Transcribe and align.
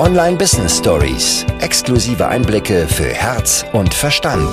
Online 0.00 0.38
Business 0.38 0.78
Stories. 0.78 1.44
Exklusive 1.60 2.26
Einblicke 2.26 2.88
für 2.88 3.12
Herz 3.12 3.66
und 3.74 3.92
Verstand. 3.92 4.50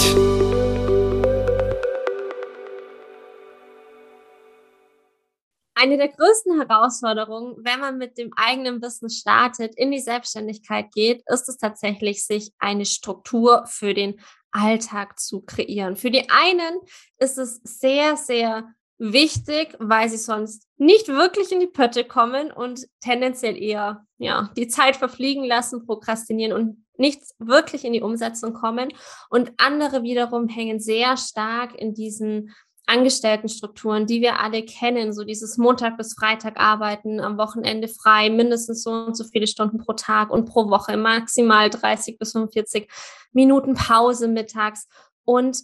Eine 5.74 5.96
der 5.96 6.10
größten 6.10 6.60
Herausforderungen, 6.60 7.56
wenn 7.64 7.80
man 7.80 7.98
mit 7.98 8.18
dem 8.18 8.32
eigenen 8.36 8.82
Business 8.82 9.20
startet, 9.20 9.74
in 9.78 9.90
die 9.92 10.02
Selbstständigkeit 10.02 10.92
geht, 10.92 11.24
ist 11.28 11.48
es 11.48 11.58
tatsächlich, 11.58 12.26
sich 12.26 12.52
eine 12.60 12.84
Struktur 12.84 13.64
für 13.68 13.94
den 13.94 14.20
Alltag 14.52 15.18
zu 15.18 15.40
kreieren. 15.40 15.96
Für 15.96 16.12
die 16.12 16.30
einen 16.30 16.78
ist 17.20 17.38
es 17.38 17.62
sehr, 17.64 18.18
sehr 18.18 18.74
wichtig, 19.00 19.76
weil 19.80 20.10
sie 20.10 20.18
sonst 20.18 20.68
nicht 20.78 21.08
wirklich 21.08 21.52
in 21.52 21.60
die 21.60 21.68
Pötte 21.68 22.04
kommen 22.04 22.52
und 22.52 22.88
tendenziell 23.00 23.62
eher 23.62 24.06
ja, 24.18 24.52
die 24.58 24.68
Zeit 24.68 24.96
verfliegen 24.96 25.44
lassen, 25.44 25.86
prokrastinieren 25.86 26.54
und 26.54 26.86
nicht 26.98 27.22
wirklich 27.38 27.86
in 27.86 27.94
die 27.94 28.02
Umsetzung 28.02 28.54
kommen. 28.54 28.90
Und 29.30 29.52
andere 29.58 30.04
wiederum 30.04 30.48
hängen 30.48 30.80
sehr 30.80 31.16
stark 31.18 31.76
in 31.76 31.94
diesen 31.94 32.56
Angestelltenstrukturen, 32.88 34.08
die 34.08 34.22
wir 34.22 34.40
alle 34.40 34.64
kennen, 34.64 35.12
so 35.12 35.26
dieses 35.26 35.58
Montag 35.58 35.98
bis 35.98 36.14
Freitag 36.14 36.58
arbeiten, 36.58 37.20
am 37.20 37.38
Wochenende 37.38 37.90
frei, 37.90 38.30
mindestens 38.30 38.82
so 38.82 38.92
und 38.92 39.16
so 39.16 39.26
viele 39.26 39.46
Stunden 39.46 39.78
pro 39.78 39.94
Tag 39.94 40.32
und 40.32 40.46
pro 40.46 40.70
Woche, 40.70 40.96
maximal 40.96 41.70
30 41.70 42.18
bis 42.18 42.32
45 42.32 42.90
Minuten 43.34 43.76
Pause 43.76 44.30
mittags. 44.30 44.88
Und 45.26 45.60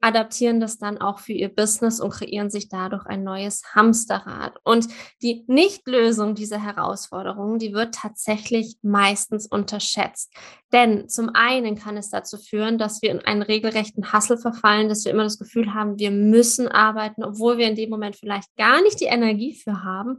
adaptieren 0.00 0.60
das 0.60 0.78
dann 0.78 0.98
auch 0.98 1.18
für 1.18 1.32
ihr 1.32 1.54
Business 1.54 2.00
und 2.00 2.10
kreieren 2.10 2.50
sich 2.50 2.68
dadurch 2.68 3.06
ein 3.06 3.22
neues 3.22 3.62
Hamsterrad. 3.74 4.58
Und 4.64 4.88
die 5.22 5.44
Nichtlösung 5.46 6.34
dieser 6.34 6.62
Herausforderungen, 6.62 7.58
die 7.58 7.72
wird 7.72 7.94
tatsächlich 7.94 8.76
meistens 8.82 9.46
unterschätzt. 9.46 10.32
Denn 10.72 11.08
zum 11.08 11.30
einen 11.34 11.76
kann 11.76 11.96
es 11.96 12.10
dazu 12.10 12.38
führen, 12.38 12.78
dass 12.78 13.02
wir 13.02 13.10
in 13.10 13.20
einen 13.20 13.42
regelrechten 13.42 14.12
Hassel 14.12 14.38
verfallen, 14.38 14.88
dass 14.88 15.04
wir 15.04 15.12
immer 15.12 15.24
das 15.24 15.38
Gefühl 15.38 15.74
haben, 15.74 15.98
wir 15.98 16.10
müssen 16.10 16.68
arbeiten, 16.68 17.24
obwohl 17.24 17.58
wir 17.58 17.68
in 17.68 17.76
dem 17.76 17.90
Moment 17.90 18.16
vielleicht 18.16 18.54
gar 18.56 18.82
nicht 18.82 19.00
die 19.00 19.06
Energie 19.06 19.54
für 19.54 19.84
haben. 19.84 20.18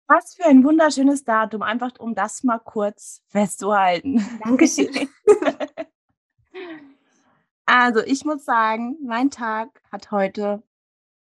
Was 0.09 0.35
für 0.35 0.45
ein 0.45 0.65
wunderschönes 0.65 1.25
Datum, 1.25 1.63
einfach 1.63 1.93
um 1.99 2.15
das 2.15 2.43
mal 2.43 2.59
kurz 2.59 3.23
festzuhalten. 3.29 4.23
Dankeschön. 4.45 5.09
Also 7.75 8.01
ich 8.01 8.27
muss 8.27 8.45
sagen, 8.45 8.99
mein 9.03 9.31
Tag 9.31 9.81
hat 9.91 10.11
heute 10.11 10.63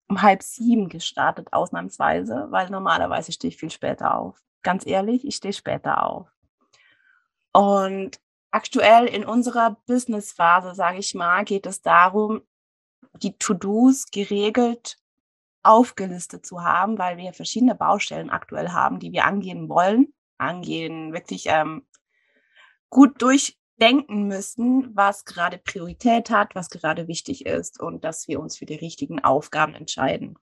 um 0.08 0.24
halb 0.24 0.42
sieben 0.42 0.90
gestartet, 0.90 1.54
ausnahmsweise, 1.54 2.48
weil 2.50 2.72
normalerweise 2.72 3.32
stehe 3.32 3.50
ich 3.50 3.58
viel 3.58 3.70
später 3.70 4.16
auf. 4.16 4.42
Ganz 4.64 4.88
ehrlich, 4.88 5.28
ich 5.28 5.36
stehe 5.36 5.54
später 5.54 6.04
auf. 6.04 6.28
Und 7.54 8.20
aktuell 8.50 9.06
in 9.06 9.26
unserer 9.26 9.78
Business-Phase, 9.86 10.74
sage 10.74 10.98
ich 10.98 11.14
mal, 11.14 11.46
geht 11.46 11.68
es 11.68 11.84
darum, 11.84 12.42
die 13.22 13.38
To-Dos 13.38 14.10
geregelt 14.10 14.98
aufgelistet 15.62 16.48
zu 16.48 16.64
haben, 16.64 16.98
weil 16.98 17.18
wir 17.18 17.32
verschiedene 17.34 17.76
Baustellen 17.76 18.32
aktuell 18.32 18.70
haben, 18.70 18.98
die 18.98 19.12
wir 19.12 19.26
angehen 19.26 19.70
wollen, 19.70 20.16
angehen, 20.40 21.14
wirklich 21.14 21.46
ähm, 21.46 21.86
gut 22.90 23.22
durch 23.22 23.59
denken 23.80 24.28
müssen, 24.28 24.96
was 24.96 25.26
gerade 25.26 25.58
Priorität 25.58 26.30
hat, 26.30 26.56
was 26.56 26.70
gerade 26.70 27.08
wichtig 27.08 27.46
ist 27.46 27.80
und 27.80 28.04
dass 28.04 28.28
wir 28.28 28.40
uns 28.40 28.58
für 28.58 28.66
die 28.66 28.76
richtigen 28.76 29.24
Aufgaben 29.24 29.74
entscheiden. 29.74 30.38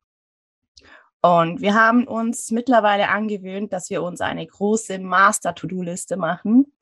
Und 1.22 1.62
wir 1.62 1.74
haben 1.74 2.08
uns 2.08 2.52
mittlerweile 2.52 3.09
angewöhnt, 3.09 3.74
dass 3.74 3.90
wir 3.90 4.03
uns 4.03 4.22
eine 4.22 4.46
große 4.46 5.00
Master-To-Do-Liste 5.00 6.16
machen, 6.16 6.74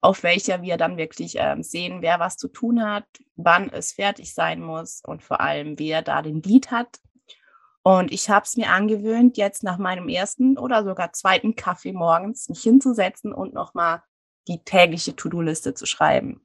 auf 0.00 0.22
welcher 0.22 0.62
wir 0.62 0.76
dann 0.76 0.96
wirklich 0.96 1.36
ähm, 1.38 1.62
sehen, 1.62 2.02
wer 2.02 2.20
was 2.20 2.36
zu 2.36 2.48
tun 2.48 2.84
hat, 2.84 3.06
wann 3.36 3.70
es 3.70 3.92
fertig 3.92 4.34
sein 4.34 4.60
muss 4.60 5.02
und 5.04 5.22
vor 5.22 5.40
allem, 5.40 5.78
wer 5.78 6.02
da 6.02 6.22
den 6.22 6.42
Lied 6.42 6.70
hat. 6.70 7.00
Und 7.82 8.12
ich 8.12 8.28
habe 8.28 8.44
es 8.44 8.56
mir 8.56 8.70
angewöhnt, 8.70 9.36
jetzt 9.36 9.62
nach 9.62 9.78
meinem 9.78 10.08
ersten 10.08 10.58
oder 10.58 10.84
sogar 10.84 11.12
zweiten 11.12 11.56
Kaffee 11.56 11.92
morgens 11.92 12.48
mich 12.48 12.62
hinzusetzen 12.62 13.32
und 13.32 13.54
nochmal 13.54 14.02
die 14.48 14.64
tägliche 14.64 15.14
To-Do-Liste 15.14 15.74
zu 15.74 15.86
schreiben. 15.86 16.40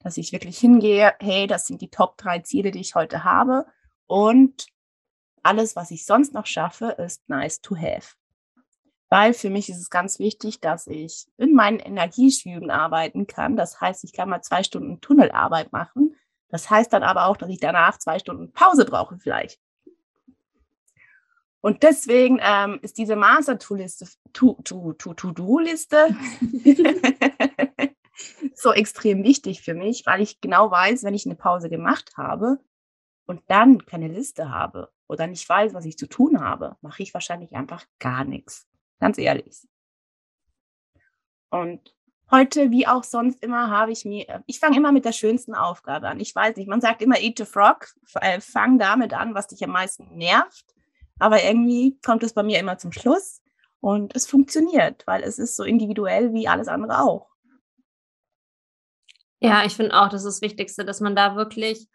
Dass 0.00 0.16
ich 0.16 0.32
wirklich 0.32 0.58
hingehe, 0.58 1.14
hey, 1.20 1.46
das 1.46 1.66
sind 1.66 1.80
die 1.80 1.90
Top 1.90 2.16
drei 2.16 2.40
Ziele, 2.40 2.70
die 2.72 2.80
ich 2.80 2.94
heute 2.94 3.22
habe. 3.22 3.66
Und 4.06 4.66
alles, 5.42 5.76
was 5.76 5.90
ich 5.90 6.04
sonst 6.04 6.34
noch 6.34 6.46
schaffe, 6.46 6.96
ist 6.98 7.28
nice 7.28 7.60
to 7.60 7.76
have. 7.76 8.14
Weil 9.08 9.34
für 9.34 9.50
mich 9.50 9.68
ist 9.68 9.78
es 9.78 9.90
ganz 9.90 10.18
wichtig, 10.18 10.60
dass 10.60 10.86
ich 10.86 11.26
in 11.36 11.54
meinen 11.54 11.78
Energieschüben 11.78 12.70
arbeiten 12.70 13.26
kann. 13.26 13.56
Das 13.56 13.80
heißt, 13.80 14.04
ich 14.04 14.12
kann 14.12 14.30
mal 14.30 14.42
zwei 14.42 14.62
Stunden 14.62 15.00
Tunnelarbeit 15.00 15.70
machen. 15.70 16.16
Das 16.48 16.70
heißt 16.70 16.92
dann 16.92 17.02
aber 17.02 17.26
auch, 17.26 17.36
dass 17.36 17.50
ich 17.50 17.60
danach 17.60 17.98
zwei 17.98 18.18
Stunden 18.18 18.52
Pause 18.52 18.84
brauche 18.84 19.18
vielleicht. 19.18 19.60
Und 21.60 21.84
deswegen 21.84 22.40
ähm, 22.42 22.80
ist 22.82 22.98
diese 22.98 23.14
Master-To-Liste, 23.14 24.08
To-Do-Liste 24.32 26.16
so 28.56 28.72
extrem 28.72 29.22
wichtig 29.24 29.62
für 29.62 29.74
mich, 29.74 30.04
weil 30.06 30.20
ich 30.20 30.40
genau 30.40 30.70
weiß, 30.70 31.04
wenn 31.04 31.14
ich 31.14 31.26
eine 31.26 31.34
Pause 31.34 31.68
gemacht 31.68 32.12
habe 32.16 32.58
und 33.26 33.42
dann 33.48 33.84
keine 33.86 34.08
Liste 34.08 34.50
habe 34.50 34.90
oder 35.08 35.26
nicht 35.26 35.48
weiß, 35.48 35.74
was 35.74 35.84
ich 35.84 35.98
zu 35.98 36.06
tun 36.06 36.40
habe, 36.40 36.76
mache 36.80 37.02
ich 37.02 37.14
wahrscheinlich 37.14 37.54
einfach 37.54 37.84
gar 37.98 38.24
nichts. 38.24 38.66
Ganz 39.00 39.18
ehrlich. 39.18 39.66
Und 41.50 41.94
heute, 42.30 42.70
wie 42.70 42.86
auch 42.86 43.04
sonst 43.04 43.42
immer, 43.42 43.70
habe 43.70 43.92
ich 43.92 44.04
mir, 44.04 44.42
ich 44.46 44.58
fange 44.58 44.76
immer 44.76 44.92
mit 44.92 45.04
der 45.04 45.12
schönsten 45.12 45.54
Aufgabe 45.54 46.08
an. 46.08 46.20
Ich 46.20 46.34
weiß 46.34 46.56
nicht, 46.56 46.68
man 46.68 46.80
sagt 46.80 47.02
immer 47.02 47.20
Eat 47.20 47.40
a 47.40 47.44
Frog, 47.44 47.94
äh, 48.14 48.40
fang 48.40 48.78
damit 48.78 49.12
an, 49.12 49.34
was 49.34 49.48
dich 49.48 49.62
am 49.64 49.70
meisten 49.70 50.16
nervt 50.16 50.72
aber 51.22 51.44
irgendwie 51.44 51.96
kommt 52.04 52.24
es 52.24 52.32
bei 52.32 52.42
mir 52.42 52.58
immer 52.58 52.78
zum 52.78 52.90
Schluss 52.90 53.42
und 53.80 54.16
es 54.16 54.26
funktioniert, 54.26 55.06
weil 55.06 55.22
es 55.22 55.38
ist 55.38 55.54
so 55.54 55.62
individuell 55.62 56.32
wie 56.32 56.48
alles 56.48 56.66
andere 56.66 57.00
auch. 57.00 57.28
Ja, 59.42 59.64
ich 59.64 59.74
finde 59.74 59.94
auch, 60.00 60.08
das 60.08 60.24
ist 60.24 60.36
das 60.36 60.42
Wichtigste, 60.42 60.84
dass 60.84 61.00
man 61.00 61.16
da 61.16 61.36
wirklich 61.36 61.88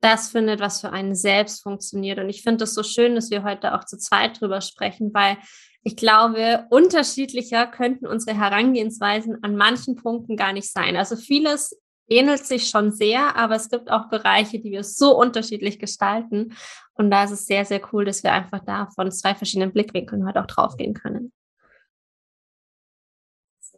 das 0.00 0.28
findet, 0.28 0.60
was 0.60 0.80
für 0.80 0.90
einen 0.90 1.14
selbst 1.14 1.62
funktioniert. 1.62 2.18
Und 2.18 2.28
ich 2.28 2.42
finde 2.42 2.64
es 2.64 2.74
so 2.74 2.82
schön, 2.82 3.14
dass 3.14 3.30
wir 3.30 3.42
heute 3.42 3.74
auch 3.74 3.84
zu 3.84 3.98
zweit 3.98 4.40
drüber 4.40 4.60
sprechen, 4.60 5.12
weil 5.12 5.36
ich 5.82 5.96
glaube, 5.96 6.66
unterschiedlicher 6.70 7.66
könnten 7.66 8.06
unsere 8.06 8.36
Herangehensweisen 8.36 9.42
an 9.42 9.56
manchen 9.56 9.96
Punkten 9.96 10.36
gar 10.36 10.52
nicht 10.52 10.70
sein. 10.70 10.96
Also 10.96 11.16
vieles 11.16 11.78
ähnelt 12.06 12.44
sich 12.44 12.68
schon 12.68 12.92
sehr, 12.92 13.36
aber 13.36 13.54
es 13.54 13.70
gibt 13.70 13.90
auch 13.90 14.08
Bereiche, 14.08 14.58
die 14.58 14.72
wir 14.72 14.84
so 14.84 15.16
unterschiedlich 15.18 15.78
gestalten. 15.78 16.54
Und 16.94 17.10
da 17.10 17.24
ist 17.24 17.30
es 17.30 17.46
sehr, 17.46 17.64
sehr 17.64 17.80
cool, 17.92 18.04
dass 18.04 18.22
wir 18.22 18.32
einfach 18.32 18.60
da 18.64 18.88
von 18.94 19.10
zwei 19.10 19.34
verschiedenen 19.34 19.72
Blickwinkeln 19.72 20.26
halt 20.26 20.36
auch 20.36 20.46
draufgehen 20.46 20.92
können. 20.92 21.32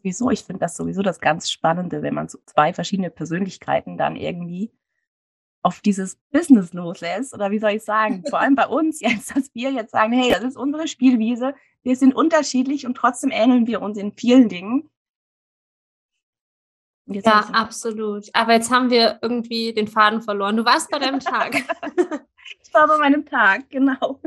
Sowieso, 0.03 0.31
ich 0.31 0.43
finde 0.43 0.61
das 0.61 0.77
sowieso 0.77 1.03
das 1.03 1.21
ganz 1.21 1.51
Spannende, 1.51 2.03
wenn 2.03 2.15
man 2.15 2.29
so 2.29 2.39
zwei 2.47 2.73
verschiedene 2.73 3.11
Persönlichkeiten 3.11 3.97
dann 3.97 4.17
irgendwie 4.17 4.73
auf 5.63 5.81
dieses 5.81 6.17
Business 6.33 6.73
loslässt. 6.73 7.35
Oder 7.35 7.53
wie 7.53 7.61
soll 7.61 7.71
ich 7.71 7.85
sagen? 7.85 8.25
Vor 8.29 8.41
allem 8.41 8.57
bei 8.57 8.67
uns 8.67 9.01
jetzt, 9.01 9.37
dass 9.37 9.55
wir 9.55 9.71
jetzt 9.71 9.93
sagen, 9.93 10.13
hey, 10.13 10.31
das 10.31 10.43
ist 10.43 10.57
unsere 10.57 10.89
Spielwiese. 10.89 11.55
Wir 11.85 11.97
sind 11.97 12.15
unterschiedlich 12.15 12.87
und 12.87 12.97
trotzdem 12.97 13.31
ähneln 13.31 13.67
wir 13.67 13.81
uns 13.81 13.97
in 13.97 14.13
vielen 14.13 14.49
Dingen 14.49 14.91
ja, 17.07 17.49
absolut. 17.53 18.29
Aber 18.33 18.53
jetzt 18.53 18.71
haben 18.71 18.91
wir 18.91 19.19
irgendwie 19.23 19.73
den 19.73 19.89
Faden 19.89 20.23
verloren. 20.23 20.57
Du 20.57 20.65
warst 20.65 20.91
bei 20.91 20.99
deinem 20.99 21.21
Tag. 21.21 21.55
ich 22.63 22.73
war 22.73 22.87
bei 22.87 22.99
meinem 22.99 23.27
Tag, 23.27 23.69
genau. 23.71 24.21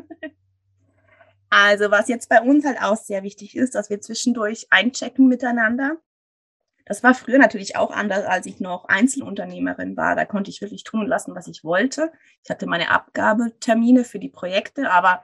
Also, 1.58 1.90
was 1.90 2.10
jetzt 2.10 2.28
bei 2.28 2.42
uns 2.42 2.66
halt 2.66 2.82
auch 2.82 2.98
sehr 2.98 3.24
wichtig 3.24 3.56
ist, 3.56 3.76
dass 3.76 3.90
wir 3.90 4.02
zwischendurch 4.02 4.68
einchecken 4.72 5.30
miteinander. 5.30 5.96
Das 6.86 7.02
war 7.02 7.16
früher 7.16 7.38
natürlich 7.38 7.78
auch 7.78 7.92
anders, 7.92 8.26
als 8.26 8.46
ich 8.46 8.60
noch 8.60 8.90
Einzelunternehmerin 8.90 9.96
war. 9.96 10.18
Da 10.18 10.26
konnte 10.26 10.52
ich 10.52 10.60
wirklich 10.60 10.84
tun 10.84 11.00
und 11.00 11.08
lassen, 11.08 11.34
was 11.34 11.48
ich 11.48 11.64
wollte. 11.64 12.12
Ich 12.44 12.50
hatte 12.50 12.68
meine 12.68 12.92
Abgabetermine 12.92 14.04
für 14.04 14.20
die 14.20 14.28
Projekte, 14.28 14.92
aber 14.92 15.24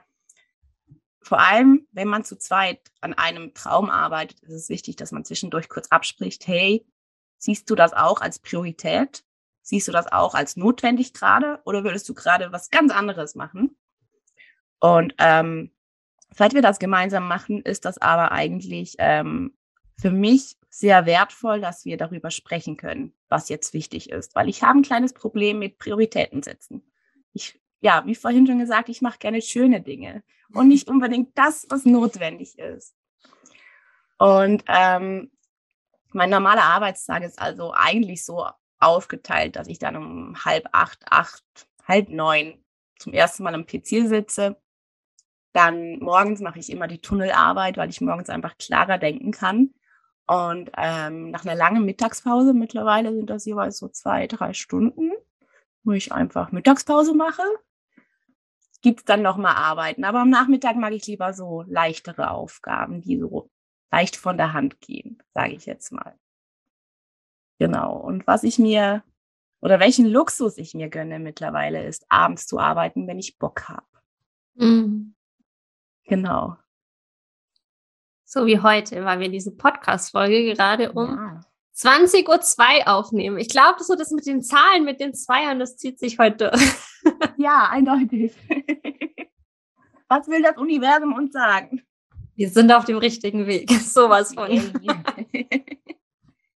vor 1.20 1.38
allem, 1.38 1.86
wenn 1.92 2.08
man 2.08 2.24
zu 2.24 2.38
zweit 2.38 2.80
an 3.02 3.12
einem 3.12 3.52
Traum 3.52 3.90
arbeitet, 3.90 4.40
ist 4.40 4.54
es 4.54 4.68
wichtig, 4.70 4.96
dass 4.96 5.12
man 5.12 5.26
zwischendurch 5.26 5.68
kurz 5.68 5.88
abspricht, 5.88 6.46
hey, 6.46 6.86
siehst 7.36 7.68
du 7.68 7.74
das 7.74 7.92
auch 7.92 8.22
als 8.22 8.38
Priorität? 8.38 9.22
Siehst 9.60 9.86
du 9.86 9.92
das 9.92 10.10
auch 10.10 10.34
als 10.34 10.56
notwendig 10.56 11.12
gerade 11.12 11.60
oder 11.66 11.84
würdest 11.84 12.08
du 12.08 12.14
gerade 12.14 12.52
was 12.52 12.70
ganz 12.70 12.90
anderes 12.90 13.34
machen? 13.34 13.76
Und 14.80 15.14
ähm, 15.18 15.70
seit 16.34 16.54
wir 16.54 16.62
das 16.62 16.78
gemeinsam 16.78 17.28
machen, 17.28 17.62
ist 17.62 17.84
das 17.84 17.98
aber 17.98 18.32
eigentlich 18.32 18.96
ähm, 18.98 19.54
für 20.00 20.10
mich 20.10 20.56
sehr 20.68 21.06
wertvoll, 21.06 21.60
dass 21.60 21.84
wir 21.84 21.96
darüber 21.96 22.30
sprechen 22.30 22.76
können, 22.76 23.12
was 23.28 23.48
jetzt 23.48 23.74
wichtig 23.74 24.10
ist, 24.10 24.34
weil 24.34 24.48
ich 24.48 24.62
habe 24.62 24.78
ein 24.78 24.82
kleines 24.82 25.12
Problem 25.12 25.58
mit 25.58 25.78
Prioritäten 25.78 26.42
setzen. 26.42 26.82
Ich, 27.32 27.60
ja, 27.80 28.02
wie 28.06 28.14
vorhin 28.14 28.46
schon 28.46 28.58
gesagt, 28.58 28.88
ich 28.88 29.02
mache 29.02 29.18
gerne 29.18 29.42
schöne 29.42 29.82
Dinge 29.82 30.22
und 30.54 30.68
nicht 30.68 30.88
unbedingt 30.88 31.36
das, 31.36 31.66
was 31.68 31.84
notwendig 31.84 32.58
ist. 32.58 32.94
Und 34.18 34.64
ähm, 34.68 35.30
mein 36.12 36.30
normaler 36.30 36.64
Arbeitstag 36.64 37.22
ist 37.22 37.38
also 37.40 37.72
eigentlich 37.74 38.24
so 38.24 38.46
aufgeteilt, 38.78 39.56
dass 39.56 39.68
ich 39.68 39.78
dann 39.78 39.96
um 39.96 40.44
halb 40.44 40.68
acht, 40.72 41.00
acht, 41.10 41.44
halb 41.86 42.08
neun 42.08 42.62
zum 42.98 43.12
ersten 43.12 43.42
Mal 43.42 43.54
am 43.54 43.66
PC 43.66 44.08
sitze. 44.08 44.56
Dann 45.52 45.98
morgens 45.98 46.40
mache 46.40 46.58
ich 46.58 46.70
immer 46.70 46.88
die 46.88 47.00
Tunnelarbeit, 47.00 47.76
weil 47.76 47.90
ich 47.90 48.00
morgens 48.00 48.30
einfach 48.30 48.56
klarer 48.56 48.98
denken 48.98 49.32
kann. 49.32 49.74
Und 50.26 50.70
ähm, 50.76 51.30
nach 51.30 51.44
einer 51.44 51.54
langen 51.54 51.84
Mittagspause, 51.84 52.54
mittlerweile 52.54 53.12
sind 53.12 53.28
das 53.28 53.44
jeweils 53.44 53.78
so 53.78 53.88
zwei, 53.88 54.26
drei 54.26 54.54
Stunden, 54.54 55.12
wo 55.84 55.92
ich 55.92 56.12
einfach 56.12 56.52
Mittagspause 56.52 57.14
mache, 57.14 57.42
gibt 58.80 59.00
es 59.00 59.04
dann 59.04 59.22
nochmal 59.22 59.56
Arbeiten. 59.56 60.04
Aber 60.04 60.20
am 60.20 60.30
Nachmittag 60.30 60.76
mag 60.76 60.92
ich 60.92 61.06
lieber 61.06 61.32
so 61.34 61.64
leichtere 61.66 62.30
Aufgaben, 62.30 63.02
die 63.02 63.18
so 63.18 63.50
leicht 63.90 64.16
von 64.16 64.36
der 64.36 64.52
Hand 64.52 64.80
gehen, 64.80 65.22
sage 65.34 65.52
ich 65.52 65.66
jetzt 65.66 65.92
mal. 65.92 66.18
Genau. 67.58 67.96
Und 67.96 68.26
was 68.26 68.42
ich 68.42 68.58
mir 68.58 69.02
oder 69.60 69.78
welchen 69.78 70.06
Luxus 70.06 70.58
ich 70.58 70.74
mir 70.74 70.88
gönne 70.88 71.20
mittlerweile 71.20 71.84
ist, 71.84 72.04
abends 72.08 72.46
zu 72.46 72.58
arbeiten, 72.58 73.06
wenn 73.06 73.18
ich 73.18 73.38
Bock 73.38 73.68
habe. 73.68 73.86
Mhm. 74.54 75.11
Genau. 76.12 76.58
So 78.26 78.44
wie 78.44 78.60
heute, 78.60 79.02
weil 79.06 79.18
wir 79.20 79.30
diese 79.30 79.50
Podcast-Folge 79.50 80.52
gerade 80.52 80.92
um 80.92 81.08
ja. 81.08 81.40
20.02 81.74 82.80
Uhr 82.80 82.88
aufnehmen. 82.88 83.38
Ich 83.38 83.48
glaube, 83.48 83.82
so 83.82 83.94
das 83.94 84.10
mit 84.10 84.26
den 84.26 84.42
Zahlen, 84.42 84.84
mit 84.84 85.00
den 85.00 85.14
Zweiern, 85.14 85.58
das 85.58 85.78
zieht 85.78 85.98
sich 85.98 86.18
heute. 86.18 86.52
ja, 87.38 87.66
eindeutig. 87.70 88.34
Was 90.08 90.28
will 90.28 90.42
das 90.42 90.58
Universum 90.58 91.14
uns 91.14 91.32
sagen? 91.32 91.82
Wir 92.34 92.50
sind 92.50 92.70
auf 92.72 92.84
dem 92.84 92.98
richtigen 92.98 93.46
Weg. 93.46 93.70
Sowas 93.80 94.34
von. 94.34 94.50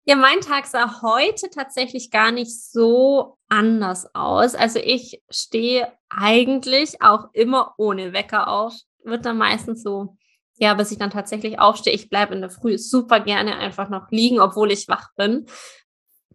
ja, 0.04 0.18
mein 0.18 0.42
Tag 0.42 0.66
sah 0.66 1.01
heute 1.01 1.50
tatsächlich 1.50 2.12
gar 2.12 2.34
nicht 2.34 2.62
so 2.62 3.38
anders 3.48 4.13
aus. 4.13 4.54
Also 4.54 4.80
ich 4.80 5.24
stehe 5.30 5.94
eigentlich 6.10 7.01
auch 7.01 7.30
immer 7.31 7.74
ohne 7.78 8.12
Wecker 8.12 8.50
auf. 8.50 8.74
Wird 9.06 9.25
dann 9.25 9.38
meistens 9.38 9.84
so 9.84 10.18
ja, 10.57 10.74
bis 10.74 10.92
ich 10.92 10.98
dann 10.98 11.10
tatsächlich 11.10 11.60
aufstehe. 11.60 11.94
Ich 11.94 12.10
bleibe 12.10 12.34
in 12.34 12.42
der 12.42 12.50
Früh 12.50 12.78
super 12.78 13.19
gerne 13.19 13.57
einfach 13.57 13.90
noch 13.90 14.10
liegen, 14.12 14.40
obwohl 14.40 14.72
ich 14.72 14.88
wach 14.88 15.10
bin. 15.16 15.46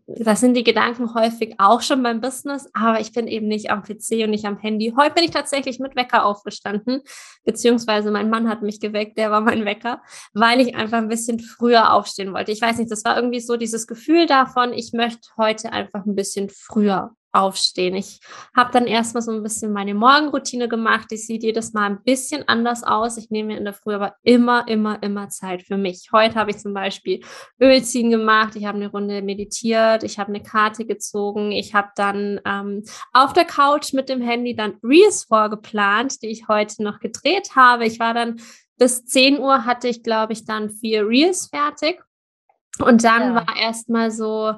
Das 0.07 0.41
sind 0.41 0.55
die 0.55 0.65
Gedanken 0.65 1.15
häufig 1.15 1.55
auch 1.59 1.83
schon 1.83 2.03
beim 2.03 2.21
Business, 2.21 2.69
aber 2.73 3.01
ich 3.01 3.13
bin 3.13 3.29
eben 3.29 3.47
nicht 3.47 3.71
am 3.71 3.85
PC 3.85 4.25
und 4.25 4.31
nicht 4.31 4.45
am 4.45 4.59
Handy. 4.59 4.93
Heute 4.97 5.15
bin 5.15 5.23
ich 5.23 5.31
tatsächlich 5.31 5.79
mit 5.79 5.95
Wecker 5.95 6.25
aufgestanden, 6.25 7.03
beziehungsweise 7.45 8.11
mein 8.11 8.29
Mann 8.29 8.49
hat 8.49 8.63
mich 8.63 8.81
geweckt, 8.81 9.17
der 9.19 9.31
war 9.31 9.41
mein 9.41 9.65
Wecker, 9.65 10.03
weil 10.33 10.61
ich 10.61 10.75
einfach 10.75 10.99
ein 10.99 11.09
bisschen 11.09 11.39
früher 11.39 11.93
aufstehen 11.93 12.35
wollte. 12.35 12.51
Ich 12.51 12.61
weiß 12.61 12.79
nicht, 12.79 12.91
das 12.91 13.05
war 13.05 13.15
irgendwie 13.15 13.39
so 13.39 13.57
dieses 13.57 13.87
Gefühl 13.87 14.27
davon, 14.27 14.73
ich 14.73 14.93
möchte 14.93 15.29
heute 15.37 15.73
einfach 15.73 16.05
ein 16.05 16.17
bisschen 16.17 16.51
früher 16.51 17.15
aufstehen. 17.33 17.95
Ich 17.95 18.21
habe 18.57 18.71
dann 18.73 18.87
erstmal 18.87 19.23
so 19.23 19.31
ein 19.31 19.43
bisschen 19.43 19.73
meine 19.73 19.95
Morgenroutine 19.95 20.69
gemacht. 20.69 21.11
Die 21.11 21.17
sieht 21.17 21.43
jedes 21.43 21.73
Mal 21.73 21.87
ein 21.87 22.03
bisschen 22.03 22.47
anders 22.49 22.83
aus. 22.83 23.17
Ich 23.17 23.31
nehme 23.31 23.49
mir 23.49 23.59
in 23.59 23.65
der 23.65 23.75
Früh 23.75 23.95
aber 23.95 24.15
immer, 24.23 24.67
immer, 24.69 25.03
immer 25.03 25.29
Zeit 25.29 25.63
für 25.63 25.77
mich. 25.77 26.11
Heute 26.13 26.35
habe 26.35 26.51
ich 26.51 26.59
zum 26.59 26.75
Beispiel 26.75 27.21
Ölziehen 27.61 28.11
gemacht. 28.11 28.57
Ich 28.57 28.65
habe 28.65 28.77
eine 28.77 28.91
Runde 28.91 29.23
meditiert. 29.23 30.03
Ich 30.03 30.19
habe 30.19 30.31
eine 30.31 30.43
Karte 30.43 30.85
gezogen. 30.85 31.53
Ich 31.53 31.75
habe 31.75 31.89
dann 31.97 32.41
ähm, 32.45 32.85
auf 33.13 33.33
der 33.33 33.45
Couch 33.45 33.93
mit 33.93 34.09
dem 34.09 34.21
Handy 34.21 34.55
dann 34.55 34.77
Reels 34.83 35.25
vorgeplant, 35.25 36.23
die 36.23 36.29
ich 36.29 36.49
heute 36.49 36.83
noch 36.83 36.99
gedreht 37.01 37.51
habe. 37.55 37.87
Ich 37.87 38.01
war 38.01 38.15
dann 38.15 38.41
bis 38.81 39.05
10 39.05 39.39
Uhr 39.39 39.67
hatte 39.67 39.89
ich, 39.89 40.03
glaube 40.03 40.33
ich, 40.33 40.47
dann 40.47 40.71
vier 40.71 41.07
Reels 41.07 41.49
fertig. 41.49 42.03
Und 42.79 43.05
dann 43.05 43.23
ja. 43.23 43.35
war 43.35 43.57
erstmal 43.57 44.11
so, 44.11 44.55